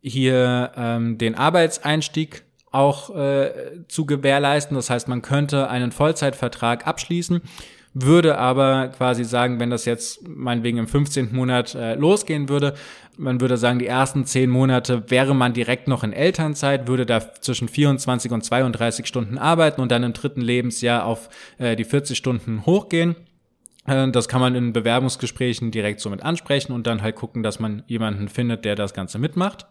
hier 0.00 0.72
ähm, 0.76 1.18
den 1.18 1.34
Arbeitseinstieg 1.34 2.44
auch 2.70 3.14
äh, 3.16 3.50
zu 3.88 4.06
gewährleisten. 4.06 4.76
Das 4.76 4.90
heißt, 4.90 5.08
man 5.08 5.22
könnte 5.22 5.68
einen 5.68 5.90
Vollzeitvertrag 5.90 6.86
abschließen 6.86 7.42
würde 8.02 8.38
aber 8.38 8.88
quasi 8.88 9.24
sagen, 9.24 9.60
wenn 9.60 9.70
das 9.70 9.84
jetzt 9.84 10.26
meinetwegen 10.28 10.78
im 10.78 10.88
15. 10.88 11.34
Monat 11.34 11.74
äh, 11.74 11.94
losgehen 11.94 12.48
würde, 12.48 12.74
man 13.16 13.40
würde 13.40 13.56
sagen, 13.56 13.78
die 13.78 13.86
ersten 13.86 14.24
zehn 14.24 14.48
Monate 14.48 15.10
wäre 15.10 15.34
man 15.34 15.52
direkt 15.52 15.88
noch 15.88 16.04
in 16.04 16.12
Elternzeit, 16.12 16.86
würde 16.86 17.04
da 17.04 17.34
zwischen 17.34 17.68
24 17.68 18.30
und 18.30 18.44
32 18.44 19.06
Stunden 19.06 19.38
arbeiten 19.38 19.80
und 19.80 19.90
dann 19.90 20.04
im 20.04 20.12
dritten 20.12 20.40
Lebensjahr 20.40 21.04
auf 21.04 21.28
äh, 21.58 21.74
die 21.74 21.84
40 21.84 22.16
Stunden 22.16 22.64
hochgehen. 22.64 23.16
Äh, 23.86 24.10
das 24.10 24.28
kann 24.28 24.40
man 24.40 24.54
in 24.54 24.72
Bewerbungsgesprächen 24.72 25.70
direkt 25.70 26.00
so 26.00 26.10
mit 26.10 26.22
ansprechen 26.22 26.72
und 26.72 26.86
dann 26.86 27.02
halt 27.02 27.16
gucken, 27.16 27.42
dass 27.42 27.58
man 27.58 27.82
jemanden 27.86 28.28
findet, 28.28 28.64
der 28.64 28.76
das 28.76 28.94
Ganze 28.94 29.18
mitmacht. 29.18 29.66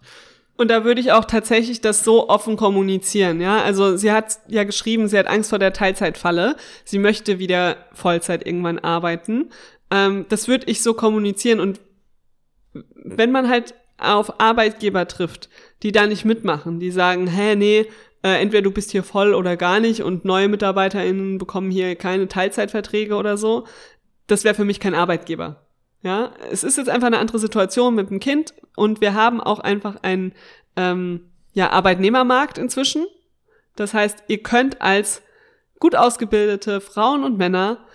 Und 0.57 0.69
da 0.69 0.83
würde 0.83 0.99
ich 0.99 1.11
auch 1.11 1.25
tatsächlich 1.25 1.81
das 1.81 2.03
so 2.03 2.29
offen 2.29 2.57
kommunizieren, 2.57 3.39
ja. 3.39 3.61
Also 3.61 3.95
sie 3.95 4.11
hat 4.11 4.39
ja 4.47 4.63
geschrieben, 4.63 5.07
sie 5.07 5.17
hat 5.17 5.27
Angst 5.27 5.51
vor 5.51 5.59
der 5.59 5.71
Teilzeitfalle. 5.71 6.55
Sie 6.83 6.97
möchte 6.97 7.37
wieder 7.37 7.77
Vollzeit 7.93 8.45
irgendwann 8.45 8.79
arbeiten. 8.79 9.51
Ähm, 9.91 10.25
das 10.29 10.47
würde 10.47 10.65
ich 10.65 10.81
so 10.81 10.95
kommunizieren. 10.95 11.59
Und 11.59 11.79
wenn 12.95 13.31
man 13.31 13.47
halt 13.49 13.75
auf 13.99 14.39
Arbeitgeber 14.39 15.07
trifft, 15.07 15.49
die 15.83 15.91
da 15.91 16.07
nicht 16.07 16.25
mitmachen, 16.25 16.79
die 16.79 16.91
sagen, 16.91 17.27
hä, 17.27 17.55
nee, 17.55 17.85
äh, 18.23 18.41
entweder 18.41 18.63
du 18.63 18.71
bist 18.71 18.91
hier 18.91 19.03
voll 19.03 19.33
oder 19.33 19.57
gar 19.57 19.79
nicht 19.79 20.01
und 20.01 20.25
neue 20.25 20.47
MitarbeiterInnen 20.47 21.37
bekommen 21.37 21.71
hier 21.71 21.95
keine 21.95 22.27
Teilzeitverträge 22.27 23.15
oder 23.15 23.37
so, 23.37 23.65
das 24.27 24.43
wäre 24.43 24.55
für 24.55 24.65
mich 24.65 24.79
kein 24.79 24.95
Arbeitgeber. 24.95 25.66
Ja, 26.01 26.31
es 26.51 26.63
ist 26.63 26.77
jetzt 26.77 26.89
einfach 26.89 27.07
eine 27.07 27.17
andere 27.17 27.39
Situation 27.39 27.95
mit 27.95 28.09
dem 28.09 28.19
Kind 28.19 28.53
und 28.75 29.01
wir 29.01 29.13
haben 29.13 29.41
auch 29.41 29.59
einfach 29.59 29.97
einen 30.03 30.33
ähm, 30.75 31.31
ja, 31.53 31.71
Arbeitnehmermarkt 31.71 32.57
inzwischen. 32.57 33.05
Das 33.75 33.93
heißt, 33.93 34.23
ihr 34.27 34.43
könnt 34.43 34.81
als 34.81 35.21
gut 35.79 35.95
ausgebildete 35.95 36.81
Frauen 36.81 37.23
und 37.23 37.37
Männer 37.37 37.85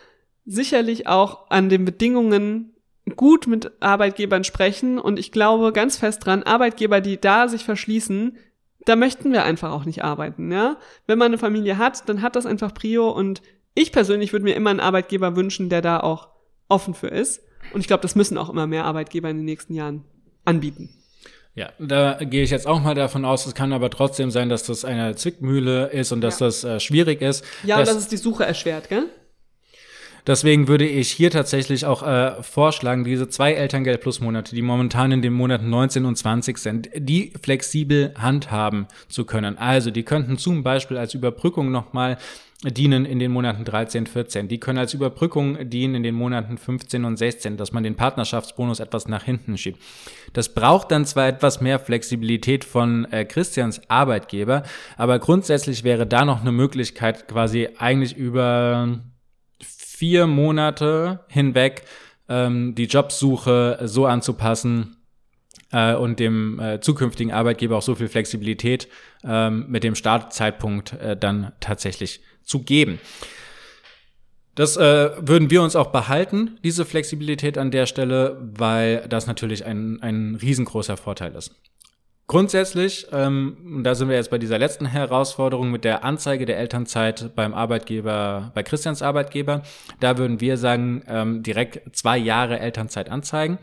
sicherlich 0.45 1.07
auch 1.07 1.51
an 1.51 1.69
den 1.69 1.85
Bedingungen 1.85 2.75
gut 3.17 3.47
mit 3.47 3.71
Arbeitgebern 3.81 4.45
sprechen 4.45 4.99
und 4.99 5.19
ich 5.19 5.33
glaube 5.33 5.73
ganz 5.73 5.97
fest 5.97 6.25
dran, 6.25 6.43
Arbeitgeber, 6.43 7.01
die 7.01 7.21
da 7.21 7.49
sich 7.49 7.65
verschließen, 7.65 8.37
da 8.85 8.97
möchten 8.97 9.33
wir 9.33 9.45
einfach 9.45 9.73
auch 9.73 9.85
nicht 9.85 10.03
arbeiten, 10.03 10.51
ja. 10.51 10.77
Wenn 11.07 11.19
man 11.19 11.29
eine 11.29 11.38
Familie 11.38 11.79
hat, 11.79 12.09
dann 12.09 12.23
hat 12.23 12.37
das 12.37 12.47
einfach 12.47 12.75
Prio 12.75 13.11
und 13.11 13.43
ich 13.75 13.93
persönlich 13.93 14.33
würde 14.33 14.45
mir 14.45 14.55
immer 14.55 14.71
einen 14.71 14.81
Arbeitgeber 14.81 15.37
wünschen, 15.37 15.69
der 15.69 15.83
da 15.83 16.01
auch 16.01 16.29
offen 16.69 16.95
für 16.95 17.09
ist. 17.09 17.43
Und 17.72 17.81
ich 17.81 17.87
glaube, 17.87 18.03
das 18.03 18.14
müssen 18.14 18.38
auch 18.38 18.51
immer 18.51 18.66
mehr 18.66 18.85
Arbeitgeber 18.85 19.31
in 19.31 19.38
den 19.38 19.44
nächsten 19.44 19.75
Jahren 19.75 20.05
anbieten. 20.44 20.90
Ja, 21.55 21.70
da 21.79 22.14
gehe 22.14 22.42
ich 22.42 22.51
jetzt 22.51 22.66
auch 22.66 22.81
mal 22.81 22.94
davon 22.94 23.27
aus, 23.27 23.46
es 23.46 23.55
kann 23.55 23.75
aber 23.75 23.90
trotzdem 23.90 24.31
sein, 24.31 24.48
dass 24.48 24.62
das 24.62 24.87
eine 24.87 25.14
Zwickmühle 25.16 25.88
ist 25.88 26.11
und 26.11 26.22
dass 26.22 26.40
ja. 26.40 26.46
das 26.46 26.64
äh, 26.64 26.81
schwierig 26.81 27.20
ist. 27.20 27.44
Ja, 27.62 27.79
und 27.79 27.87
dass 27.87 27.96
es 27.96 28.09
die 28.09 28.16
Suche 28.16 28.44
erschwert, 28.44 28.88
gell? 28.88 29.07
Deswegen 30.27 30.69
würde 30.69 30.87
ich 30.87 31.11
hier 31.11 31.31
tatsächlich 31.31 31.85
auch 31.85 32.03
äh, 32.03 32.43
vorschlagen, 32.43 33.03
diese 33.05 33.29
zwei 33.29 33.55
Elterngeld 33.55 34.01
plus 34.01 34.21
Monate, 34.21 34.55
die 34.55 34.63
momentan 34.63 35.11
in 35.11 35.23
den 35.23 35.33
Monaten 35.33 35.69
19 35.69 36.05
und 36.05 36.17
20 36.17 36.59
sind, 36.59 36.91
die 36.95 37.33
flexibel 37.43 38.15
handhaben 38.17 38.87
zu 39.09 39.25
können. 39.25 39.59
Also 39.59 39.91
die 39.91 40.05
könnten 40.05 40.39
zum 40.39 40.63
Beispiel 40.63 40.97
als 40.97 41.15
Überbrückung 41.15 41.73
nochmal 41.73 42.19
dienen 42.71 43.05
in 43.05 43.19
den 43.19 43.33
Monaten 43.33 43.65
13, 43.65 44.07
14. 44.07 44.47
Die 44.47 44.61
können 44.61 44.79
als 44.79 44.95
Überbrückung 44.95 45.69
dienen 45.69 45.97
in 45.97 46.03
den 46.03 46.15
Monaten 46.15 46.59
15 46.59 47.05
und 47.05 47.17
16, 47.17 47.57
dass 47.57 47.73
man 47.73 47.83
den 47.83 47.97
Partnerschaftsbonus 47.97 48.79
etwas 48.79 49.09
nach 49.09 49.25
hinten 49.25 49.59
schiebt. 49.59 49.81
Das 50.33 50.55
braucht 50.55 50.93
dann 50.93 51.05
zwar 51.05 51.27
etwas 51.27 51.61
mehr 51.61 51.81
Flexibilität 51.81 52.65
von 52.65 53.07
äh, 53.11 53.25
Christians 53.25 53.81
Arbeitgeber, 53.89 54.63
aber 54.97 55.19
grundsätzlich 55.19 55.83
wäre 55.83 56.07
da 56.07 56.25
noch 56.25 56.43
eine 56.43 56.53
Möglichkeit, 56.53 57.27
quasi 57.27 57.69
eigentlich 57.79 58.17
über 58.17 59.01
vier 60.03 60.27
Monate 60.27 61.21
hinweg 61.29 61.85
ähm, 62.29 62.75
die 62.75 62.87
Jobsuche 62.87 63.79
so 63.85 64.05
anzupassen 64.07 64.97
äh, 65.71 65.95
und 65.95 66.19
dem 66.19 66.59
äh, 66.59 66.81
zukünftigen 66.81 67.33
Arbeitgeber 67.33 67.77
auch 67.77 67.83
so 67.83 67.95
viel 67.95 68.09
Flexibilität 68.09 68.88
ähm, 69.23 69.67
mit 69.69 69.85
dem 69.85 69.95
Startzeitpunkt 69.95 70.95
äh, 70.95 71.17
dann 71.17 71.53
tatsächlich 71.61 72.21
zu 72.43 72.65
geben. 72.65 72.99
Das 74.57 74.77
äh, 74.77 75.11
würden 75.21 75.53
wir 75.53 75.62
uns 75.62 75.77
auch 75.77 75.93
behalten, 75.93 76.59
diese 76.65 76.85
Flexibilität 76.85 77.57
an 77.57 77.71
der 77.71 77.87
Stelle, 77.87 78.38
weil 78.43 79.07
das 79.09 79.29
natürlich 79.29 79.65
ein, 79.65 80.03
ein 80.03 80.35
riesengroßer 80.35 80.97
Vorteil 80.97 81.37
ist. 81.37 81.55
Grundsätzlich, 82.29 83.07
ähm, 83.13 83.83
da 83.85 83.95
sind 83.95 84.09
wir 84.09 84.17
jetzt 84.17 84.31
bei 84.31 84.39
dieser 84.39 84.59
letzten 84.59 84.87
Herausforderung 84.87 85.71
mit 85.71 85.85
der 85.85 86.05
Anzeige 86.05 86.47
der 86.47 86.59
Elternzeit 86.59 87.35
beim 87.35 87.53
Arbeitgeber, 87.53 88.53
bei 88.55 88.63
Christians 88.63 89.03
Arbeitgeber, 89.03 89.63
da 90.01 90.17
würden 90.17 90.41
wir 90.41 90.57
sagen, 90.57 91.03
ähm, 91.09 91.43
direkt 91.43 91.95
zwei 91.95 92.17
Jahre 92.17 92.59
Elternzeit 92.59 93.11
anzeigen. 93.11 93.59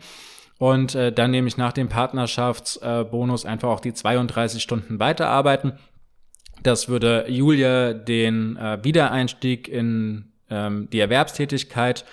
Und 0.58 0.94
äh, 0.94 1.10
dann 1.10 1.30
nehme 1.30 1.48
ich 1.48 1.56
nach 1.56 1.72
dem 1.72 1.88
Partnerschaftsbonus 1.88 3.44
äh, 3.44 3.48
einfach 3.48 3.70
auch 3.70 3.80
die 3.80 3.94
32 3.94 4.62
Stunden 4.62 5.00
weiterarbeiten. 5.00 5.72
Das 6.62 6.88
würde 6.88 7.24
Julia 7.28 7.94
den 7.94 8.58
äh, 8.58 8.78
Wiedereinstieg 8.84 9.68
in 9.68 10.32
ähm, 10.50 10.88
die 10.92 11.00
Erwerbstätigkeit 11.00 12.04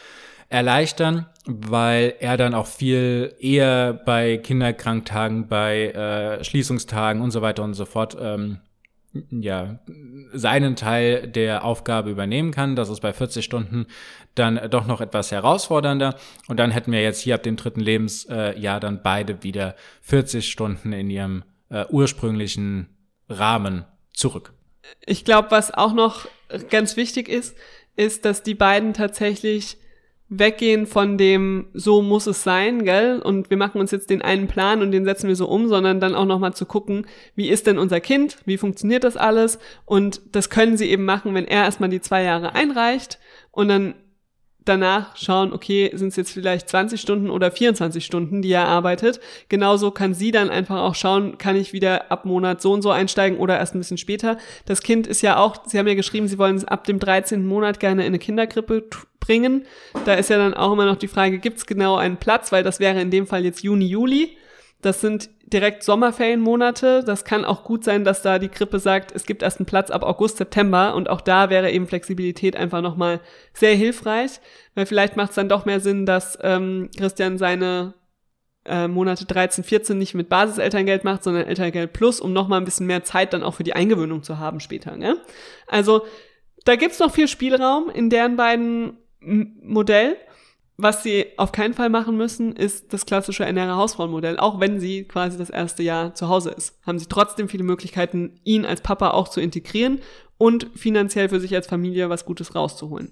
erleichtern, 0.49 1.27
weil 1.45 2.15
er 2.19 2.37
dann 2.37 2.53
auch 2.53 2.67
viel 2.67 3.35
eher 3.39 3.93
bei 3.93 4.37
Kinderkranktagen, 4.37 5.47
bei 5.47 5.87
äh, 5.87 6.43
Schließungstagen 6.43 7.21
und 7.21 7.31
so 7.31 7.41
weiter 7.41 7.63
und 7.63 7.73
so 7.73 7.85
fort 7.85 8.17
ähm, 8.19 8.59
ja, 9.31 9.79
seinen 10.33 10.75
Teil 10.75 11.27
der 11.27 11.63
Aufgabe 11.63 12.09
übernehmen 12.09 12.51
kann. 12.51 12.75
Das 12.75 12.89
ist 12.89 12.99
bei 13.01 13.13
40 13.13 13.43
Stunden 13.43 13.87
dann 14.35 14.59
doch 14.69 14.85
noch 14.85 15.01
etwas 15.01 15.31
herausfordernder. 15.31 16.15
Und 16.47 16.57
dann 16.57 16.71
hätten 16.71 16.91
wir 16.91 17.01
jetzt 17.01 17.21
hier 17.21 17.35
ab 17.35 17.43
dem 17.43 17.55
dritten 17.55 17.79
Lebensjahr 17.79 18.79
dann 18.79 19.01
beide 19.01 19.43
wieder 19.43 19.75
40 20.01 20.49
Stunden 20.49 20.93
in 20.93 21.09
ihrem 21.09 21.43
äh, 21.69 21.85
ursprünglichen 21.89 22.89
Rahmen 23.29 23.85
zurück. 24.13 24.53
Ich 25.05 25.25
glaube, 25.25 25.51
was 25.51 25.73
auch 25.73 25.93
noch 25.93 26.27
ganz 26.69 26.95
wichtig 26.95 27.27
ist, 27.27 27.57
ist, 27.95 28.25
dass 28.25 28.43
die 28.43 28.55
beiden 28.55 28.93
tatsächlich 28.93 29.77
weggehen 30.29 30.87
von 30.87 31.17
dem, 31.17 31.67
so 31.73 32.01
muss 32.01 32.27
es 32.27 32.43
sein, 32.43 32.83
gell? 32.83 33.19
Und 33.19 33.49
wir 33.49 33.57
machen 33.57 33.79
uns 33.79 33.91
jetzt 33.91 34.09
den 34.09 34.21
einen 34.21 34.47
Plan 34.47 34.81
und 34.81 34.91
den 34.91 35.05
setzen 35.05 35.29
wir 35.29 35.35
so 35.35 35.47
um, 35.47 35.67
sondern 35.67 35.99
dann 35.99 36.15
auch 36.15 36.25
nochmal 36.25 36.53
zu 36.53 36.65
gucken, 36.65 37.05
wie 37.35 37.49
ist 37.49 37.67
denn 37.67 37.77
unser 37.77 38.01
Kind? 38.01 38.37
Wie 38.45 38.57
funktioniert 38.57 39.03
das 39.03 39.15
alles? 39.15 39.57
Und 39.85 40.21
das 40.33 40.49
können 40.49 40.75
sie 40.75 40.89
eben 40.89 41.05
machen, 41.05 41.33
wenn 41.33 41.45
er 41.45 41.63
erstmal 41.63 41.89
die 41.89 42.01
zwei 42.01 42.23
Jahre 42.23 42.55
einreicht 42.55 43.19
und 43.51 43.69
dann 43.69 43.95
danach 44.67 45.15
schauen, 45.15 45.53
okay, 45.53 45.91
sind 45.93 46.09
es 46.09 46.15
jetzt 46.15 46.31
vielleicht 46.31 46.69
20 46.69 46.99
Stunden 46.99 47.29
oder 47.29 47.51
24 47.51 48.05
Stunden, 48.05 48.41
die 48.41 48.51
er 48.51 48.67
arbeitet. 48.67 49.19
Genauso 49.49 49.91
kann 49.91 50.13
sie 50.13 50.31
dann 50.31 50.49
einfach 50.49 50.81
auch 50.81 50.95
schauen, 50.95 51.37
kann 51.37 51.55
ich 51.55 51.73
wieder 51.73 52.11
ab 52.11 52.25
Monat 52.25 52.61
so 52.61 52.73
und 52.73 52.81
so 52.81 52.91
einsteigen 52.91 53.37
oder 53.37 53.57
erst 53.57 53.75
ein 53.75 53.79
bisschen 53.79 53.97
später. 53.97 54.37
Das 54.65 54.81
Kind 54.81 55.07
ist 55.07 55.21
ja 55.21 55.37
auch, 55.37 55.65
Sie 55.65 55.79
haben 55.79 55.87
ja 55.87 55.93
geschrieben, 55.93 56.27
Sie 56.27 56.37
wollen 56.37 56.57
es 56.57 56.65
ab 56.65 56.83
dem 56.83 56.99
13. 56.99 57.45
Monat 57.45 57.79
gerne 57.79 58.01
in 58.01 58.07
eine 58.07 58.19
Kinderkrippe 58.19 58.89
bringen. 59.27 59.65
Da 60.05 60.15
ist 60.15 60.29
ja 60.29 60.37
dann 60.37 60.53
auch 60.53 60.73
immer 60.73 60.85
noch 60.85 60.95
die 60.95 61.07
Frage, 61.07 61.37
gibt 61.37 61.57
es 61.57 61.65
genau 61.65 61.97
einen 61.97 62.17
Platz, 62.17 62.51
weil 62.51 62.63
das 62.63 62.79
wäre 62.79 62.99
in 63.01 63.11
dem 63.11 63.27
Fall 63.27 63.43
jetzt 63.43 63.61
Juni, 63.61 63.85
Juli. 63.85 64.37
Das 64.81 65.01
sind 65.01 65.29
direkt 65.45 65.83
Sommerferienmonate. 65.83 67.03
Das 67.03 67.25
kann 67.25 67.45
auch 67.45 67.63
gut 67.63 67.83
sein, 67.83 68.03
dass 68.03 68.21
da 68.21 68.39
die 68.39 68.47
Krippe 68.47 68.79
sagt, 68.79 69.11
es 69.13 69.25
gibt 69.25 69.41
erst 69.41 69.59
einen 69.59 69.65
Platz 69.65 69.91
ab 69.91 70.03
August, 70.03 70.37
September 70.37 70.95
und 70.95 71.09
auch 71.09 71.21
da 71.21 71.49
wäre 71.49 71.71
eben 71.71 71.87
Flexibilität 71.87 72.55
einfach 72.55 72.81
nochmal 72.81 73.19
sehr 73.53 73.75
hilfreich, 73.75 74.39
weil 74.75 74.85
vielleicht 74.85 75.17
macht 75.17 75.29
es 75.29 75.35
dann 75.35 75.49
doch 75.49 75.65
mehr 75.65 75.79
Sinn, 75.79 76.05
dass 76.05 76.37
ähm, 76.41 76.89
Christian 76.95 77.37
seine 77.37 77.95
äh, 78.65 78.87
Monate 78.87 79.25
13, 79.25 79.63
14 79.63 79.97
nicht 79.97 80.13
mit 80.13 80.29
Basiselterngeld 80.29 81.03
macht, 81.03 81.23
sondern 81.23 81.45
Elterngeld 81.45 81.93
Plus, 81.93 82.19
um 82.19 82.33
nochmal 82.33 82.61
ein 82.61 82.65
bisschen 82.65 82.87
mehr 82.87 83.03
Zeit 83.03 83.33
dann 83.33 83.43
auch 83.43 83.55
für 83.55 83.63
die 83.63 83.73
Eingewöhnung 83.73 84.23
zu 84.23 84.37
haben 84.37 84.59
später. 84.59 84.95
Ne? 84.95 85.17
Also 85.67 86.05
da 86.65 86.75
gibt's 86.75 86.99
noch 86.99 87.13
viel 87.13 87.27
Spielraum 87.27 87.89
in 87.89 88.09
deren 88.09 88.35
beiden 88.35 88.97
Modell. 89.19 90.17
Was 90.79 91.01
sie 91.01 91.25
auf 91.37 91.51
keinen 91.51 91.73
Fall 91.73 91.89
machen 91.89 92.17
müssen, 92.17 92.55
ist 92.55 92.93
das 92.93 93.07
klassische 93.07 93.43
ernähre 93.43 93.75
Hausfrauenmodell. 93.75 94.37
Auch 94.37 94.59
wenn 94.59 94.79
sie 94.79 95.05
quasi 95.05 95.35
das 95.35 95.49
erste 95.49 95.81
Jahr 95.81 96.13
zu 96.13 96.29
Hause 96.29 96.51
ist, 96.51 96.77
haben 96.85 96.99
sie 96.99 97.07
trotzdem 97.07 97.49
viele 97.49 97.63
Möglichkeiten, 97.63 98.39
ihn 98.43 98.63
als 98.63 98.81
Papa 98.81 99.09
auch 99.09 99.27
zu 99.27 99.41
integrieren 99.41 100.01
und 100.37 100.67
finanziell 100.75 101.29
für 101.29 101.39
sich 101.39 101.55
als 101.55 101.65
Familie 101.65 102.11
was 102.11 102.25
Gutes 102.25 102.53
rauszuholen. 102.53 103.11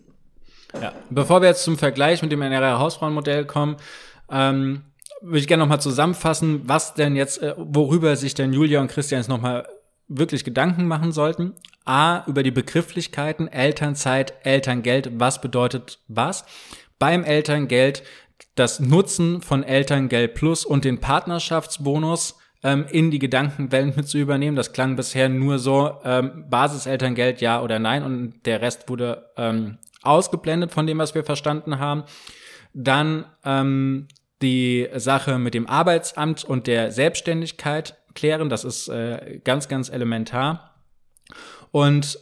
Ja, 0.80 0.94
bevor 1.10 1.42
wir 1.42 1.50
jetzt 1.50 1.64
zum 1.64 1.78
Vergleich 1.78 2.22
mit 2.22 2.32
dem 2.32 2.42
ernähre 2.44 2.78
Hausfrauenmodell 2.78 3.46
kommen, 3.46 3.78
ähm, 4.30 4.84
würde 5.22 5.40
ich 5.40 5.48
gerne 5.48 5.64
nochmal 5.64 5.82
zusammenfassen, 5.82 6.62
was 6.66 6.94
denn 6.94 7.16
jetzt, 7.16 7.42
äh, 7.42 7.56
worüber 7.58 8.16
sich 8.16 8.36
denn 8.36 8.54
Julia 8.54 8.80
und 8.80 8.90
Christian 8.90 9.22
jetzt 9.22 9.30
nochmal 9.30 9.68
wirklich 10.08 10.44
Gedanken 10.44 10.88
machen 10.88 11.12
sollten. 11.12 11.54
A, 11.86 12.24
über 12.26 12.44
die 12.44 12.52
Begrifflichkeiten 12.52 13.48
Elternzeit, 13.48 14.34
Elterngeld, 14.44 15.20
was 15.20 15.42
bedeutet 15.42 16.00
was 16.08 16.46
beim 16.98 17.24
Elterngeld 17.24 18.04
das 18.56 18.80
Nutzen 18.80 19.42
von 19.42 19.64
Elterngeld 19.64 20.34
Plus 20.34 20.66
und 20.66 20.86
den 20.86 21.00
Partnerschaftsbonus 21.00 22.38
ähm, 22.64 22.86
in 22.90 23.12
die 23.12 23.20
Gedankenwelt 23.20 23.96
mit 23.96 24.08
zu 24.08 24.18
übernehmen. 24.18 24.56
Das 24.56 24.74
klang 24.74 24.96
bisher 24.96 25.30
nur 25.30 25.60
so, 25.60 26.00
ähm, 26.04 26.46
Basiselterngeld 26.50 27.42
ja 27.42 27.62
oder 27.62 27.80
nein 27.80 28.04
und 28.04 28.46
der 28.46 28.62
Rest 28.62 28.90
wurde 28.90 29.30
ähm, 29.38 29.78
ausgeblendet 30.02 30.72
von 30.72 30.88
dem, 30.88 30.98
was 30.98 31.16
wir 31.16 31.24
verstanden 31.24 31.80
haben. 31.80 32.04
Dann 32.74 33.26
ähm, 33.44 34.08
die 34.42 34.88
Sache 34.96 35.38
mit 35.38 35.54
dem 35.54 35.68
Arbeitsamt 35.68 36.44
und 36.44 36.68
der 36.68 36.92
Selbstständigkeit 36.92 37.98
klären. 38.16 38.50
Das 38.50 38.64
ist 38.64 38.88
äh, 38.88 39.40
ganz, 39.44 39.68
ganz 39.68 39.90
elementar. 39.90 40.76
Und 41.72 42.20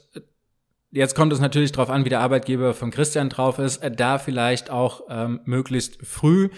Jetzt 0.95 1.15
kommt 1.15 1.34
es 1.34 1.39
natürlich 1.39 1.71
darauf 1.71 1.89
an, 1.89 2.06
wie 2.06 2.10
der 2.10 2.19
Arbeitgeber 2.19 2.75
von 2.75 2.91
Christian 2.91 3.29
drauf 3.29 3.58
ist, 3.58 3.77
äh, 3.77 3.89
da 3.89 4.19
vielleicht 4.19 4.69
auch 4.69 5.01
ähm, 5.10 5.39
möglichst 5.43 5.97
früh 6.06 6.49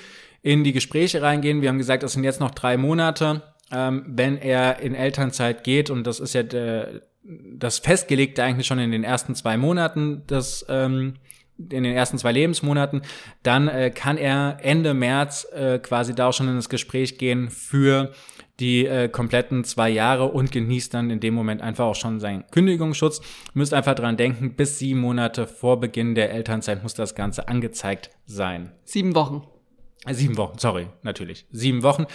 in 0.42 0.66
die 0.66 0.74
Gespräche 0.74 1.22
reingehen. 1.22 1.62
Wir 1.62 1.70
haben 1.70 1.78
gesagt, 1.78 2.04
es 2.04 2.12
sind 2.12 2.26
jetzt 2.26 2.42
noch 2.42 2.52
drei 2.52 2.76
Monate. 2.76 3.44
Ähm, 3.72 4.04
wenn 4.08 4.38
er 4.38 4.82
in 4.82 4.94
Elternzeit 4.94 5.64
geht, 5.64 5.90
und 5.90 6.06
das 6.06 6.20
ist 6.20 6.34
ja 6.34 6.44
der, 6.44 7.02
das 7.24 7.80
Festgelegte 7.80 8.44
eigentlich 8.44 8.68
schon 8.68 8.78
in 8.78 8.92
den 8.92 9.06
ersten 9.06 9.36
zwei 9.36 9.56
Monaten, 9.56 10.24
das 10.28 10.66
ähm, 10.68 11.14
in 11.58 11.84
den 11.84 11.96
ersten 11.96 12.18
zwei 12.18 12.34
Lebensmonaten, 12.34 13.04
dann 13.42 13.70
äh, 13.70 13.90
kann 13.90 14.18
er 14.18 14.58
Ende 14.62 14.94
März 14.94 15.48
äh, 15.54 15.80
quasi 15.80 16.14
da 16.14 16.28
auch 16.28 16.34
schon 16.34 16.50
in 16.50 16.58
das 16.58 16.68
Gespräch 16.68 17.18
gehen 17.18 17.50
für 17.50 18.12
die 18.60 18.86
äh, 18.86 19.10
kompletten 19.10 19.64
zwei 19.64 19.90
Jahre 19.90 20.26
und 20.26 20.52
genießt 20.52 20.94
dann 20.94 21.10
in 21.10 21.20
dem 21.20 21.34
Moment 21.34 21.62
einfach 21.62 21.86
auch 21.86 21.96
schon 21.96 22.20
seinen 22.20 22.46
Kündigungsschutz. 22.52 23.22
Müsst 23.54 23.74
einfach 23.74 23.96
dran 23.96 24.18
denken, 24.18 24.56
bis 24.56 24.80
sieben 24.80 25.02
Monate 25.02 25.48
vor 25.48 25.80
Beginn 25.80 26.16
der 26.16 26.32
Elternzeit 26.32 26.82
muss 26.84 26.94
das 26.94 27.16
Ganze 27.16 27.48
angezeigt 27.48 28.12
sein. 28.26 28.72
Sieben 28.84 29.16
Wochen. 29.16 29.44
Sieben 30.08 30.38
Wochen, 30.38 30.60
sorry, 30.60 30.88
natürlich. 31.02 31.48
Sieben 31.52 31.82
Wochen. 31.82 32.06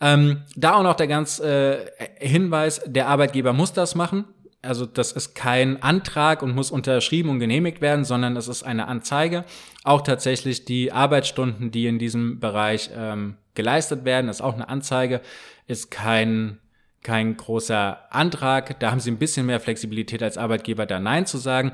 Ähm, 0.00 0.42
da 0.54 0.74
auch 0.74 0.82
noch 0.82 0.96
der 0.96 1.06
ganz 1.06 1.40
äh, 1.40 1.78
Hinweis, 2.18 2.82
der 2.84 3.08
Arbeitgeber 3.08 3.54
muss 3.54 3.72
das 3.72 3.94
machen. 3.94 4.26
Also 4.60 4.86
das 4.86 5.12
ist 5.12 5.34
kein 5.34 5.82
Antrag 5.82 6.42
und 6.42 6.54
muss 6.54 6.70
unterschrieben 6.70 7.30
und 7.30 7.38
genehmigt 7.38 7.80
werden, 7.80 8.04
sondern 8.04 8.36
es 8.36 8.48
ist 8.48 8.64
eine 8.64 8.86
Anzeige. 8.86 9.44
Auch 9.84 10.02
tatsächlich 10.02 10.64
die 10.64 10.92
Arbeitsstunden, 10.92 11.70
die 11.70 11.86
in 11.86 11.98
diesem 11.98 12.38
Bereich 12.40 12.90
ähm, 12.94 13.36
geleistet 13.58 14.06
werden, 14.06 14.30
ist 14.30 14.40
auch 14.40 14.54
eine 14.54 14.70
Anzeige, 14.70 15.20
ist 15.66 15.90
kein 15.90 16.58
kein 17.02 17.36
großer 17.36 17.98
Antrag. 18.10 18.80
Da 18.80 18.90
haben 18.90 19.00
sie 19.00 19.10
ein 19.10 19.18
bisschen 19.18 19.46
mehr 19.46 19.60
Flexibilität 19.60 20.22
als 20.22 20.36
Arbeitgeber, 20.38 20.86
da 20.86 20.98
Nein 20.98 21.26
zu 21.26 21.38
sagen. 21.38 21.72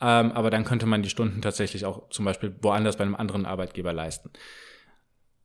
Ähm, 0.00 0.32
aber 0.32 0.50
dann 0.50 0.64
könnte 0.64 0.86
man 0.86 1.02
die 1.02 1.10
Stunden 1.10 1.42
tatsächlich 1.42 1.84
auch 1.84 2.08
zum 2.10 2.24
Beispiel 2.24 2.54
woanders 2.60 2.96
bei 2.96 3.04
einem 3.04 3.14
anderen 3.14 3.46
Arbeitgeber 3.46 3.92
leisten. 3.92 4.30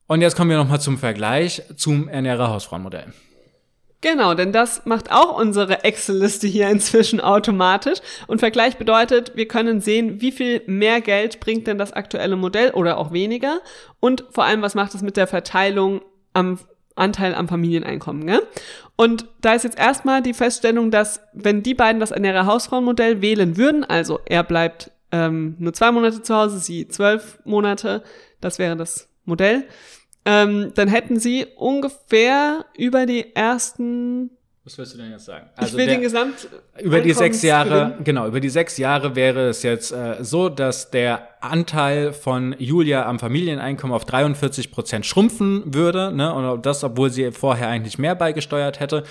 Und 0.06 0.22
jetzt 0.22 0.36
kommen 0.36 0.50
wir 0.50 0.56
nochmal 0.56 0.80
zum 0.80 0.98
Vergleich 0.98 1.62
zum 1.76 2.08
Ernährer 2.08 2.48
Hausfrauenmodell. 2.48 3.12
Genau, 4.02 4.32
denn 4.32 4.50
das 4.50 4.86
macht 4.86 5.12
auch 5.12 5.38
unsere 5.38 5.84
Excel-Liste 5.84 6.46
hier 6.46 6.70
inzwischen 6.70 7.20
automatisch. 7.20 7.98
Und 8.26 8.38
Vergleich 8.38 8.78
bedeutet, 8.78 9.32
wir 9.36 9.46
können 9.46 9.80
sehen, 9.80 10.20
wie 10.20 10.32
viel 10.32 10.62
mehr 10.66 11.00
Geld 11.02 11.40
bringt 11.40 11.66
denn 11.66 11.76
das 11.76 11.92
aktuelle 11.92 12.36
Modell 12.36 12.70
oder 12.70 12.96
auch 12.96 13.12
weniger. 13.12 13.60
Und 14.00 14.24
vor 14.30 14.44
allem, 14.44 14.62
was 14.62 14.74
macht 14.74 14.94
es 14.94 15.02
mit 15.02 15.18
der 15.18 15.26
Verteilung 15.26 16.00
am 16.32 16.58
Anteil 17.00 17.34
am 17.34 17.48
Familieneinkommen. 17.48 18.26
Gell? 18.26 18.42
Und 18.96 19.26
da 19.40 19.54
ist 19.54 19.64
jetzt 19.64 19.78
erstmal 19.78 20.22
die 20.22 20.34
Feststellung, 20.34 20.90
dass 20.90 21.20
wenn 21.32 21.62
die 21.62 21.74
beiden 21.74 22.00
das 22.00 22.10
Ernährer 22.10 22.46
Hausfrauenmodell 22.46 23.22
wählen 23.22 23.56
würden, 23.56 23.84
also 23.84 24.20
er 24.26 24.44
bleibt 24.44 24.90
ähm, 25.10 25.56
nur 25.58 25.72
zwei 25.72 25.90
Monate 25.90 26.22
zu 26.22 26.34
Hause, 26.34 26.58
sie 26.58 26.86
zwölf 26.88 27.38
Monate, 27.44 28.02
das 28.40 28.58
wäre 28.58 28.76
das 28.76 29.08
Modell, 29.24 29.64
ähm, 30.24 30.72
dann 30.74 30.88
hätten 30.88 31.18
sie 31.18 31.46
ungefähr 31.56 32.64
über 32.76 33.06
die 33.06 33.34
ersten 33.34 34.30
was 34.62 34.76
willst 34.76 34.94
du 34.94 34.98
denn 34.98 35.10
jetzt 35.10 35.24
sagen? 35.24 35.48
Also 35.56 35.72
ich 35.72 35.78
will 35.78 35.86
der, 35.86 35.96
den 35.96 36.02
Gesamt 36.02 36.48
über 36.80 37.00
die 37.00 37.14
sechs 37.14 37.42
Jahre, 37.42 37.96
genau, 38.04 38.26
über 38.26 38.40
die 38.40 38.50
sechs 38.50 38.76
Jahre 38.76 39.16
wäre 39.16 39.48
es 39.48 39.62
jetzt 39.62 39.90
äh, 39.90 40.16
so, 40.20 40.50
dass 40.50 40.90
der 40.90 41.28
Anteil 41.40 42.12
von 42.12 42.54
Julia 42.58 43.06
am 43.06 43.18
Familieneinkommen 43.18 43.96
auf 43.96 44.04
43 44.04 44.70
Prozent 44.70 45.06
schrumpfen 45.06 45.74
würde, 45.74 46.12
ne? 46.12 46.32
Und 46.34 46.66
das, 46.66 46.84
obwohl 46.84 47.10
sie 47.10 47.32
vorher 47.32 47.68
eigentlich 47.68 47.98
mehr 47.98 48.14
beigesteuert 48.14 48.80
hätte. 48.80 49.04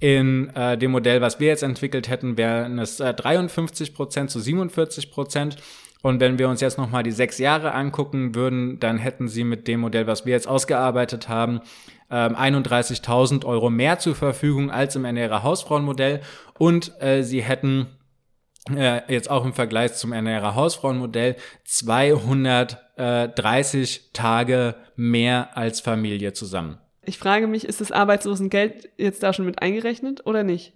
In 0.00 0.50
äh, 0.54 0.76
dem 0.78 0.90
Modell, 0.92 1.20
was 1.20 1.40
wir 1.40 1.48
jetzt 1.48 1.62
entwickelt 1.62 2.08
hätten, 2.08 2.36
wären 2.36 2.78
es 2.78 3.00
äh, 3.00 3.14
53 3.14 3.94
Prozent 3.94 4.30
zu 4.30 4.38
47 4.38 5.10
Prozent. 5.10 5.56
Und 6.04 6.20
wenn 6.20 6.38
wir 6.38 6.48
uns 6.50 6.60
jetzt 6.60 6.76
nochmal 6.76 7.02
die 7.02 7.12
sechs 7.12 7.38
Jahre 7.38 7.72
angucken 7.72 8.34
würden, 8.34 8.78
dann 8.78 8.98
hätten 8.98 9.26
sie 9.26 9.42
mit 9.42 9.66
dem 9.66 9.80
Modell, 9.80 10.06
was 10.06 10.26
wir 10.26 10.34
jetzt 10.34 10.46
ausgearbeitet 10.46 11.30
haben, 11.30 11.62
31.000 12.10 13.32
ähm, 13.32 13.40
Euro 13.48 13.70
mehr 13.70 13.98
zur 13.98 14.14
Verfügung 14.14 14.70
als 14.70 14.96
im 14.96 15.06
Ernährer 15.06 15.42
Hausfrauenmodell. 15.42 16.20
Und 16.58 16.92
äh, 17.00 17.22
sie 17.22 17.42
hätten 17.42 17.86
äh, 18.76 19.00
jetzt 19.10 19.30
auch 19.30 19.46
im 19.46 19.54
Vergleich 19.54 19.94
zum 19.94 20.12
Ernährer 20.12 20.54
Hausfrauenmodell 20.54 21.36
230 21.64 24.10
Tage 24.12 24.74
mehr 24.96 25.56
als 25.56 25.80
Familie 25.80 26.34
zusammen. 26.34 26.76
Ich 27.06 27.16
frage 27.16 27.46
mich, 27.46 27.64
ist 27.64 27.80
das 27.80 27.92
Arbeitslosengeld 27.92 28.90
jetzt 28.98 29.22
da 29.22 29.32
schon 29.32 29.46
mit 29.46 29.62
eingerechnet 29.62 30.26
oder 30.26 30.42
nicht? 30.42 30.74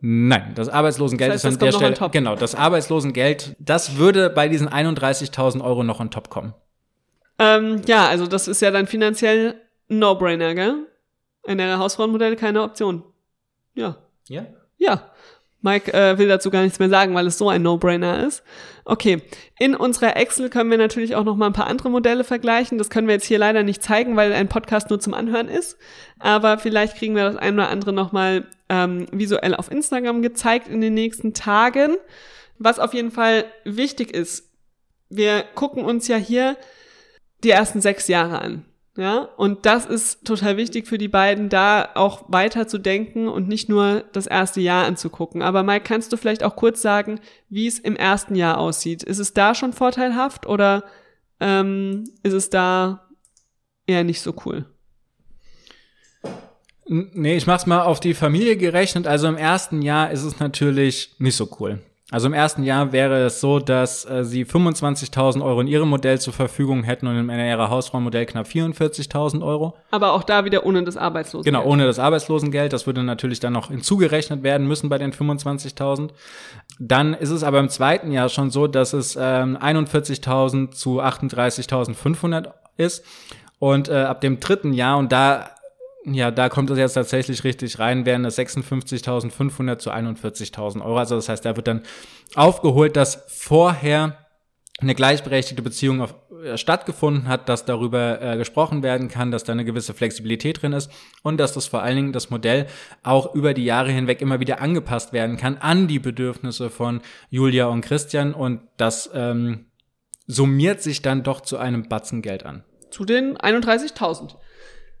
Nein, 0.00 0.52
das 0.54 0.68
Arbeitslosengeld 0.68 1.32
das 1.32 1.44
heißt, 1.44 1.56
ist 1.56 1.62
an 1.62 1.66
der 1.66 1.94
Stelle, 1.94 2.10
genau, 2.10 2.36
das 2.36 2.54
Arbeitslosengeld, 2.54 3.56
das 3.58 3.96
würde 3.96 4.28
bei 4.28 4.48
diesen 4.48 4.68
31.000 4.68 5.64
Euro 5.64 5.82
noch 5.84 6.00
on 6.00 6.10
top 6.10 6.28
kommen. 6.28 6.54
Ähm, 7.38 7.82
ja, 7.86 8.06
also 8.06 8.26
das 8.26 8.48
ist 8.48 8.60
ja 8.60 8.70
dann 8.70 8.86
finanziell 8.86 9.60
ein 9.88 9.98
No-Brainer, 9.98 10.54
gell? 10.54 10.86
Ein 11.46 11.78
Hausfrauenmodell 11.78 12.36
keine 12.36 12.62
Option. 12.62 13.04
Ja. 13.74 13.96
Ja? 14.28 14.46
Ja. 14.78 15.10
Mike 15.62 15.92
äh, 15.92 16.18
will 16.18 16.28
dazu 16.28 16.50
gar 16.50 16.62
nichts 16.62 16.78
mehr 16.78 16.88
sagen, 16.88 17.14
weil 17.14 17.26
es 17.26 17.38
so 17.38 17.48
ein 17.48 17.62
No-Brainer 17.62 18.24
ist. 18.26 18.42
Okay, 18.84 19.22
in 19.58 19.74
unserer 19.74 20.16
Excel 20.16 20.48
können 20.48 20.70
wir 20.70 20.78
natürlich 20.78 21.16
auch 21.16 21.24
noch 21.24 21.36
mal 21.36 21.46
ein 21.46 21.52
paar 21.52 21.66
andere 21.66 21.90
Modelle 21.90 22.22
vergleichen. 22.22 22.78
Das 22.78 22.90
können 22.90 23.08
wir 23.08 23.14
jetzt 23.14 23.26
hier 23.26 23.38
leider 23.38 23.62
nicht 23.62 23.82
zeigen, 23.82 24.16
weil 24.16 24.32
ein 24.32 24.48
Podcast 24.48 24.90
nur 24.90 25.00
zum 25.00 25.14
Anhören 25.14 25.48
ist. 25.48 25.76
Aber 26.18 26.58
vielleicht 26.58 26.96
kriegen 26.96 27.16
wir 27.16 27.24
das 27.24 27.36
ein 27.36 27.54
oder 27.54 27.68
andere 27.68 27.92
noch 27.92 28.12
mal 28.12 28.44
ähm, 28.68 29.06
visuell 29.12 29.54
auf 29.54 29.70
Instagram 29.70 30.22
gezeigt 30.22 30.68
in 30.68 30.80
den 30.80 30.94
nächsten 30.94 31.34
Tagen. 31.34 31.96
Was 32.58 32.78
auf 32.78 32.94
jeden 32.94 33.10
Fall 33.10 33.44
wichtig 33.64 34.12
ist, 34.12 34.50
wir 35.08 35.44
gucken 35.54 35.84
uns 35.84 36.08
ja 36.08 36.16
hier 36.16 36.56
die 37.44 37.50
ersten 37.50 37.80
sechs 37.80 38.08
Jahre 38.08 38.40
an. 38.40 38.64
Ja, 38.96 39.28
und 39.36 39.66
das 39.66 39.84
ist 39.84 40.24
total 40.24 40.56
wichtig 40.56 40.86
für 40.86 40.96
die 40.96 41.08
beiden, 41.08 41.50
da 41.50 41.90
auch 41.94 42.24
weiter 42.28 42.66
zu 42.66 42.78
denken 42.78 43.28
und 43.28 43.46
nicht 43.46 43.68
nur 43.68 44.04
das 44.12 44.26
erste 44.26 44.62
Jahr 44.62 44.86
anzugucken. 44.86 45.42
Aber 45.42 45.62
Mike, 45.62 45.84
kannst 45.84 46.14
du 46.14 46.16
vielleicht 46.16 46.42
auch 46.42 46.56
kurz 46.56 46.80
sagen, 46.80 47.20
wie 47.50 47.66
es 47.66 47.78
im 47.78 47.94
ersten 47.94 48.34
Jahr 48.34 48.56
aussieht? 48.56 49.02
Ist 49.02 49.18
es 49.18 49.34
da 49.34 49.54
schon 49.54 49.74
vorteilhaft 49.74 50.46
oder 50.46 50.82
ähm, 51.40 52.04
ist 52.22 52.32
es 52.32 52.48
da 52.48 53.06
eher 53.86 54.02
nicht 54.02 54.22
so 54.22 54.34
cool? 54.46 54.64
Nee, 56.88 57.36
ich 57.36 57.46
mach's 57.46 57.66
mal 57.66 57.82
auf 57.82 58.00
die 58.00 58.14
Familie 58.14 58.56
gerechnet. 58.56 59.06
Also 59.06 59.26
im 59.26 59.36
ersten 59.36 59.82
Jahr 59.82 60.10
ist 60.10 60.22
es 60.22 60.38
natürlich 60.38 61.14
nicht 61.18 61.36
so 61.36 61.48
cool. 61.58 61.80
Also 62.12 62.28
im 62.28 62.34
ersten 62.34 62.62
Jahr 62.62 62.92
wäre 62.92 63.24
es 63.24 63.40
so, 63.40 63.58
dass 63.58 64.04
äh, 64.08 64.24
sie 64.24 64.44
25.000 64.44 65.44
Euro 65.44 65.60
in 65.60 65.66
ihrem 65.66 65.88
Modell 65.88 66.20
zur 66.20 66.32
Verfügung 66.32 66.84
hätten 66.84 67.08
und 67.08 67.16
in 67.16 67.30
ihrer 67.30 67.68
Hausfrauenmodell 67.68 68.26
knapp 68.26 68.46
44.000 68.46 69.44
Euro. 69.44 69.76
Aber 69.90 70.12
auch 70.12 70.22
da 70.22 70.44
wieder 70.44 70.64
ohne 70.64 70.84
das 70.84 70.96
Arbeitslosengeld. 70.96 71.52
Genau, 71.52 71.68
ohne 71.68 71.84
das 71.84 71.98
Arbeitslosengeld. 71.98 72.72
Das 72.72 72.86
würde 72.86 73.02
natürlich 73.02 73.40
dann 73.40 73.54
noch 73.54 73.70
hinzugerechnet 73.70 74.44
werden 74.44 74.68
müssen 74.68 74.88
bei 74.88 74.98
den 74.98 75.12
25.000. 75.12 76.10
Dann 76.78 77.12
ist 77.12 77.30
es 77.30 77.42
aber 77.42 77.58
im 77.58 77.70
zweiten 77.70 78.12
Jahr 78.12 78.28
schon 78.28 78.52
so, 78.52 78.68
dass 78.68 78.92
es 78.92 79.16
ähm, 79.20 79.56
41.000 79.56 80.70
zu 80.70 81.02
38.500 81.02 82.52
ist. 82.76 83.04
Und 83.58 83.88
äh, 83.88 83.94
ab 83.94 84.20
dem 84.20 84.38
dritten 84.38 84.74
Jahr, 84.74 84.98
und 84.98 85.10
da 85.10 85.55
ja, 86.08 86.30
da 86.30 86.48
kommt 86.48 86.70
es 86.70 86.78
jetzt 86.78 86.94
tatsächlich 86.94 87.42
richtig 87.42 87.80
rein, 87.80 88.06
wären 88.06 88.24
es 88.24 88.38
56.500 88.38 89.78
zu 89.78 89.90
41.000 89.90 90.80
Euro. 90.84 90.98
Also 90.98 91.16
das 91.16 91.28
heißt, 91.28 91.44
da 91.44 91.56
wird 91.56 91.66
dann 91.66 91.82
aufgeholt, 92.36 92.96
dass 92.96 93.24
vorher 93.26 94.18
eine 94.78 94.94
gleichberechtigte 94.94 95.62
Beziehung 95.62 96.02
auf, 96.02 96.14
äh, 96.44 96.56
stattgefunden 96.56 97.26
hat, 97.26 97.48
dass 97.48 97.64
darüber 97.64 98.22
äh, 98.22 98.36
gesprochen 98.36 98.84
werden 98.84 99.08
kann, 99.08 99.32
dass 99.32 99.42
da 99.42 99.52
eine 99.52 99.64
gewisse 99.64 99.94
Flexibilität 99.94 100.62
drin 100.62 100.74
ist 100.74 100.92
und 101.22 101.38
dass 101.38 101.54
das 101.54 101.66
vor 101.66 101.82
allen 101.82 101.96
Dingen 101.96 102.12
das 102.12 102.30
Modell 102.30 102.66
auch 103.02 103.34
über 103.34 103.52
die 103.52 103.64
Jahre 103.64 103.90
hinweg 103.90 104.20
immer 104.20 104.38
wieder 104.38 104.60
angepasst 104.60 105.12
werden 105.12 105.36
kann 105.36 105.56
an 105.56 105.88
die 105.88 105.98
Bedürfnisse 105.98 106.70
von 106.70 107.00
Julia 107.30 107.66
und 107.66 107.80
Christian 107.80 108.32
und 108.32 108.60
das 108.76 109.10
ähm, 109.12 109.66
summiert 110.26 110.82
sich 110.82 111.02
dann 111.02 111.24
doch 111.24 111.40
zu 111.40 111.56
einem 111.56 111.88
Batzen 111.88 112.22
Geld 112.22 112.44
an. 112.44 112.62
Zu 112.90 113.04
den 113.04 113.36
31.000. 113.36 114.36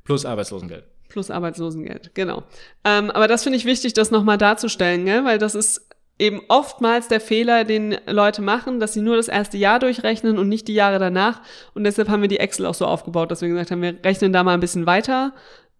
Plus 0.04 0.24
Arbeitslosengeld. 0.24 0.95
Plus 1.16 1.30
Arbeitslosengeld, 1.30 2.10
genau. 2.12 2.42
Ähm, 2.84 3.10
aber 3.10 3.26
das 3.26 3.42
finde 3.42 3.56
ich 3.56 3.64
wichtig, 3.64 3.94
das 3.94 4.10
nochmal 4.10 4.36
darzustellen, 4.36 5.06
gell? 5.06 5.24
weil 5.24 5.38
das 5.38 5.54
ist 5.54 5.88
eben 6.18 6.42
oftmals 6.48 7.08
der 7.08 7.22
Fehler, 7.22 7.64
den 7.64 7.96
Leute 8.06 8.42
machen, 8.42 8.80
dass 8.80 8.92
sie 8.92 9.00
nur 9.00 9.16
das 9.16 9.28
erste 9.28 9.56
Jahr 9.56 9.78
durchrechnen 9.78 10.38
und 10.38 10.50
nicht 10.50 10.68
die 10.68 10.74
Jahre 10.74 10.98
danach. 10.98 11.40
Und 11.72 11.84
deshalb 11.84 12.10
haben 12.10 12.20
wir 12.20 12.28
die 12.28 12.38
Excel 12.38 12.66
auch 12.66 12.74
so 12.74 12.84
aufgebaut, 12.84 13.30
dass 13.30 13.40
wir 13.40 13.48
gesagt 13.48 13.70
haben, 13.70 13.80
wir 13.80 13.96
rechnen 14.04 14.34
da 14.34 14.44
mal 14.44 14.52
ein 14.52 14.60
bisschen 14.60 14.84
weiter. 14.84 15.32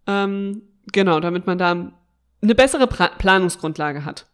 Ähm, 0.07 0.63
genau, 0.91 1.19
damit 1.19 1.45
man 1.45 1.59
da 1.59 1.91
eine 2.41 2.55
bessere 2.55 2.87
pra 2.87 3.09
Planungsgrundlage 3.19 4.05
hat. 4.05 4.25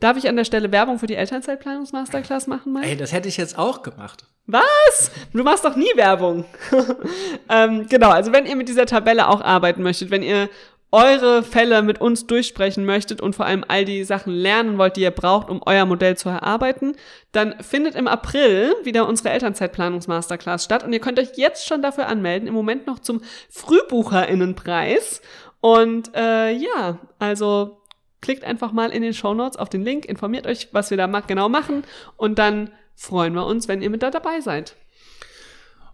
Darf 0.00 0.16
ich 0.16 0.28
an 0.28 0.36
der 0.36 0.44
Stelle 0.44 0.72
Werbung 0.72 0.98
für 0.98 1.06
die 1.06 1.14
Elternzeitplanungsmasterclass 1.14 2.46
machen, 2.46 2.72
Mike? 2.72 2.86
Ey, 2.86 2.96
das 2.96 3.12
hätte 3.12 3.28
ich 3.28 3.36
jetzt 3.36 3.58
auch 3.58 3.82
gemacht. 3.82 4.24
Was? 4.46 5.10
Du 5.32 5.44
machst 5.44 5.64
doch 5.64 5.76
nie 5.76 5.90
Werbung. 5.94 6.44
ähm, 7.48 7.86
genau, 7.88 8.08
also 8.08 8.32
wenn 8.32 8.46
ihr 8.46 8.56
mit 8.56 8.68
dieser 8.68 8.86
Tabelle 8.86 9.28
auch 9.28 9.42
arbeiten 9.42 9.82
möchtet, 9.82 10.10
wenn 10.10 10.22
ihr 10.22 10.48
eure 10.92 11.42
Fälle 11.42 11.82
mit 11.82 12.00
uns 12.00 12.26
durchsprechen 12.26 12.84
möchtet 12.84 13.20
und 13.20 13.36
vor 13.36 13.46
allem 13.46 13.64
all 13.68 13.84
die 13.84 14.02
Sachen 14.02 14.32
lernen 14.32 14.76
wollt, 14.76 14.96
die 14.96 15.02
ihr 15.02 15.12
braucht, 15.12 15.48
um 15.48 15.62
euer 15.64 15.86
Modell 15.86 16.16
zu 16.16 16.28
erarbeiten, 16.28 16.96
dann 17.30 17.54
findet 17.60 17.94
im 17.94 18.08
April 18.08 18.74
wieder 18.82 19.06
unsere 19.06 19.30
Elternzeitplanungs-Masterclass 19.30 20.64
statt 20.64 20.82
und 20.82 20.92
ihr 20.92 21.00
könnt 21.00 21.20
euch 21.20 21.36
jetzt 21.36 21.66
schon 21.66 21.82
dafür 21.82 22.08
anmelden, 22.08 22.48
im 22.48 22.54
Moment 22.54 22.86
noch 22.86 22.98
zum 22.98 23.20
Frühbucherinnenpreis. 23.50 25.20
Und 25.60 26.10
äh, 26.16 26.50
ja, 26.52 26.98
also 27.18 27.79
klickt 28.20 28.44
einfach 28.44 28.72
mal 28.72 28.90
in 28.90 29.02
den 29.02 29.14
Show 29.14 29.34
Notes 29.34 29.56
auf 29.56 29.68
den 29.68 29.82
Link, 29.82 30.04
informiert 30.04 30.46
euch, 30.46 30.68
was 30.72 30.90
wir 30.90 30.96
da 30.96 31.06
genau 31.20 31.48
machen 31.48 31.84
und 32.16 32.38
dann 32.38 32.70
freuen 32.94 33.34
wir 33.34 33.46
uns, 33.46 33.68
wenn 33.68 33.82
ihr 33.82 33.90
mit 33.90 34.02
da 34.02 34.10
dabei 34.10 34.40
seid. 34.40 34.76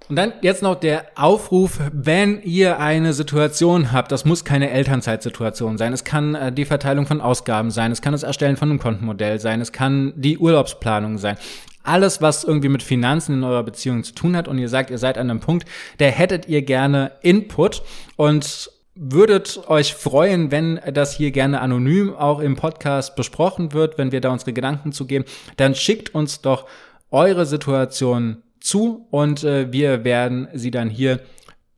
Und 0.09 0.17
dann 0.17 0.35
jetzt 0.41 0.63
noch 0.63 0.77
der 0.77 1.07
Aufruf, 1.17 1.81
wenn 1.93 2.41
ihr 2.43 2.79
eine 2.79 3.13
Situation 3.13 3.91
habt, 3.91 4.13
das 4.13 4.25
muss 4.25 4.45
keine 4.45 4.71
Elternzeitsituation 4.71 5.79
sein, 5.79 5.93
es 5.93 6.05
kann 6.05 6.35
äh, 6.37 6.53
die 6.53 6.65
Verteilung 6.65 7.07
von 7.07 7.21
Ausgaben 7.21 7.71
sein, 7.73 7.91
es 7.91 8.03
kann 8.03 8.13
das 8.13 8.23
Erstellen 8.23 8.57
von 8.57 8.71
einem 8.71 8.79
Kontenmodell 8.79 9.41
sein, 9.41 9.61
es 9.61 9.73
kann 9.73 10.13
die 10.17 10.39
Urlaubsplanung 10.39 11.19
sein. 11.19 11.37
Alles, 11.83 12.21
was 12.21 12.45
irgendwie 12.45 12.69
mit 12.69 12.83
Finanzen 12.83 13.35
in 13.35 13.45
eurer 13.45 13.63
Beziehung 13.63 14.05
zu 14.05 14.13
tun 14.13 14.37
hat 14.37 14.49
und 14.49 14.59
ihr 14.59 14.69
sagt, 14.69 14.91
ihr 14.91 14.99
seid 14.99 15.19
an 15.19 15.31
einem 15.31 15.41
Punkt, 15.41 15.69
der 15.99 16.11
hättet 16.11 16.49
ihr 16.49 16.63
gerne 16.63 17.13
Input 17.23 17.83
und 18.17 18.71
würdet 18.97 19.69
euch 19.69 19.95
freuen, 19.95 20.51
wenn 20.51 20.81
das 20.93 21.15
hier 21.15 21.31
gerne 21.31 21.61
anonym 21.61 22.15
auch 22.15 22.41
im 22.41 22.57
Podcast 22.57 23.15
besprochen 23.15 23.73
wird, 23.73 23.99
wenn 23.99 24.11
wir 24.11 24.21
da 24.21 24.31
unsere 24.31 24.55
Gedanken 24.55 24.93
zugeben, 24.93 25.27
dann 25.57 25.75
schickt 25.75 26.15
uns 26.15 26.41
doch 26.41 26.67
eure 27.11 27.47
Situation 27.47 28.43
zu 28.59 29.07
und 29.11 29.45
äh, 29.45 29.71
wir 29.73 30.03
werden 30.05 30.49
sie 30.55 30.71
dann 30.71 30.91
hier 30.91 31.21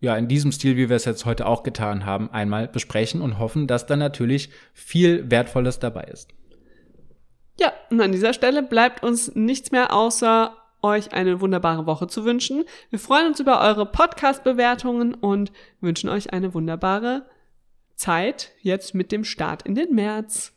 ja 0.00 0.16
in 0.16 0.28
diesem 0.28 0.52
Stil, 0.52 0.76
wie 0.76 0.88
wir 0.88 0.96
es 0.96 1.04
jetzt 1.04 1.24
heute 1.24 1.46
auch 1.46 1.64
getan 1.64 2.06
haben, 2.06 2.30
einmal 2.30 2.68
besprechen 2.68 3.20
und 3.20 3.38
hoffen, 3.38 3.66
dass 3.66 3.86
dann 3.86 3.98
natürlich 3.98 4.50
viel 4.72 5.28
Wertvolles 5.30 5.80
dabei 5.80 6.04
ist. 6.04 6.30
Ja, 7.58 7.72
und 7.90 8.00
an 8.00 8.12
dieser 8.12 8.32
Stelle 8.32 8.62
bleibt 8.62 9.02
uns 9.02 9.34
nichts 9.34 9.72
mehr 9.72 9.92
außer 9.92 10.56
euch 10.82 11.12
eine 11.12 11.40
wunderbare 11.40 11.86
Woche 11.86 12.06
zu 12.06 12.24
wünschen. 12.24 12.64
Wir 12.90 12.98
freuen 12.98 13.26
uns 13.28 13.40
über 13.40 13.60
eure 13.60 13.86
Podcast-Bewertungen 13.86 15.14
und 15.14 15.52
wünschen 15.80 16.08
euch 16.08 16.32
eine 16.32 16.54
wunderbare 16.54 17.26
Zeit 17.96 18.52
jetzt 18.60 18.94
mit 18.94 19.12
dem 19.12 19.24
Start 19.24 19.62
in 19.62 19.74
den 19.74 19.94
März. 19.94 20.52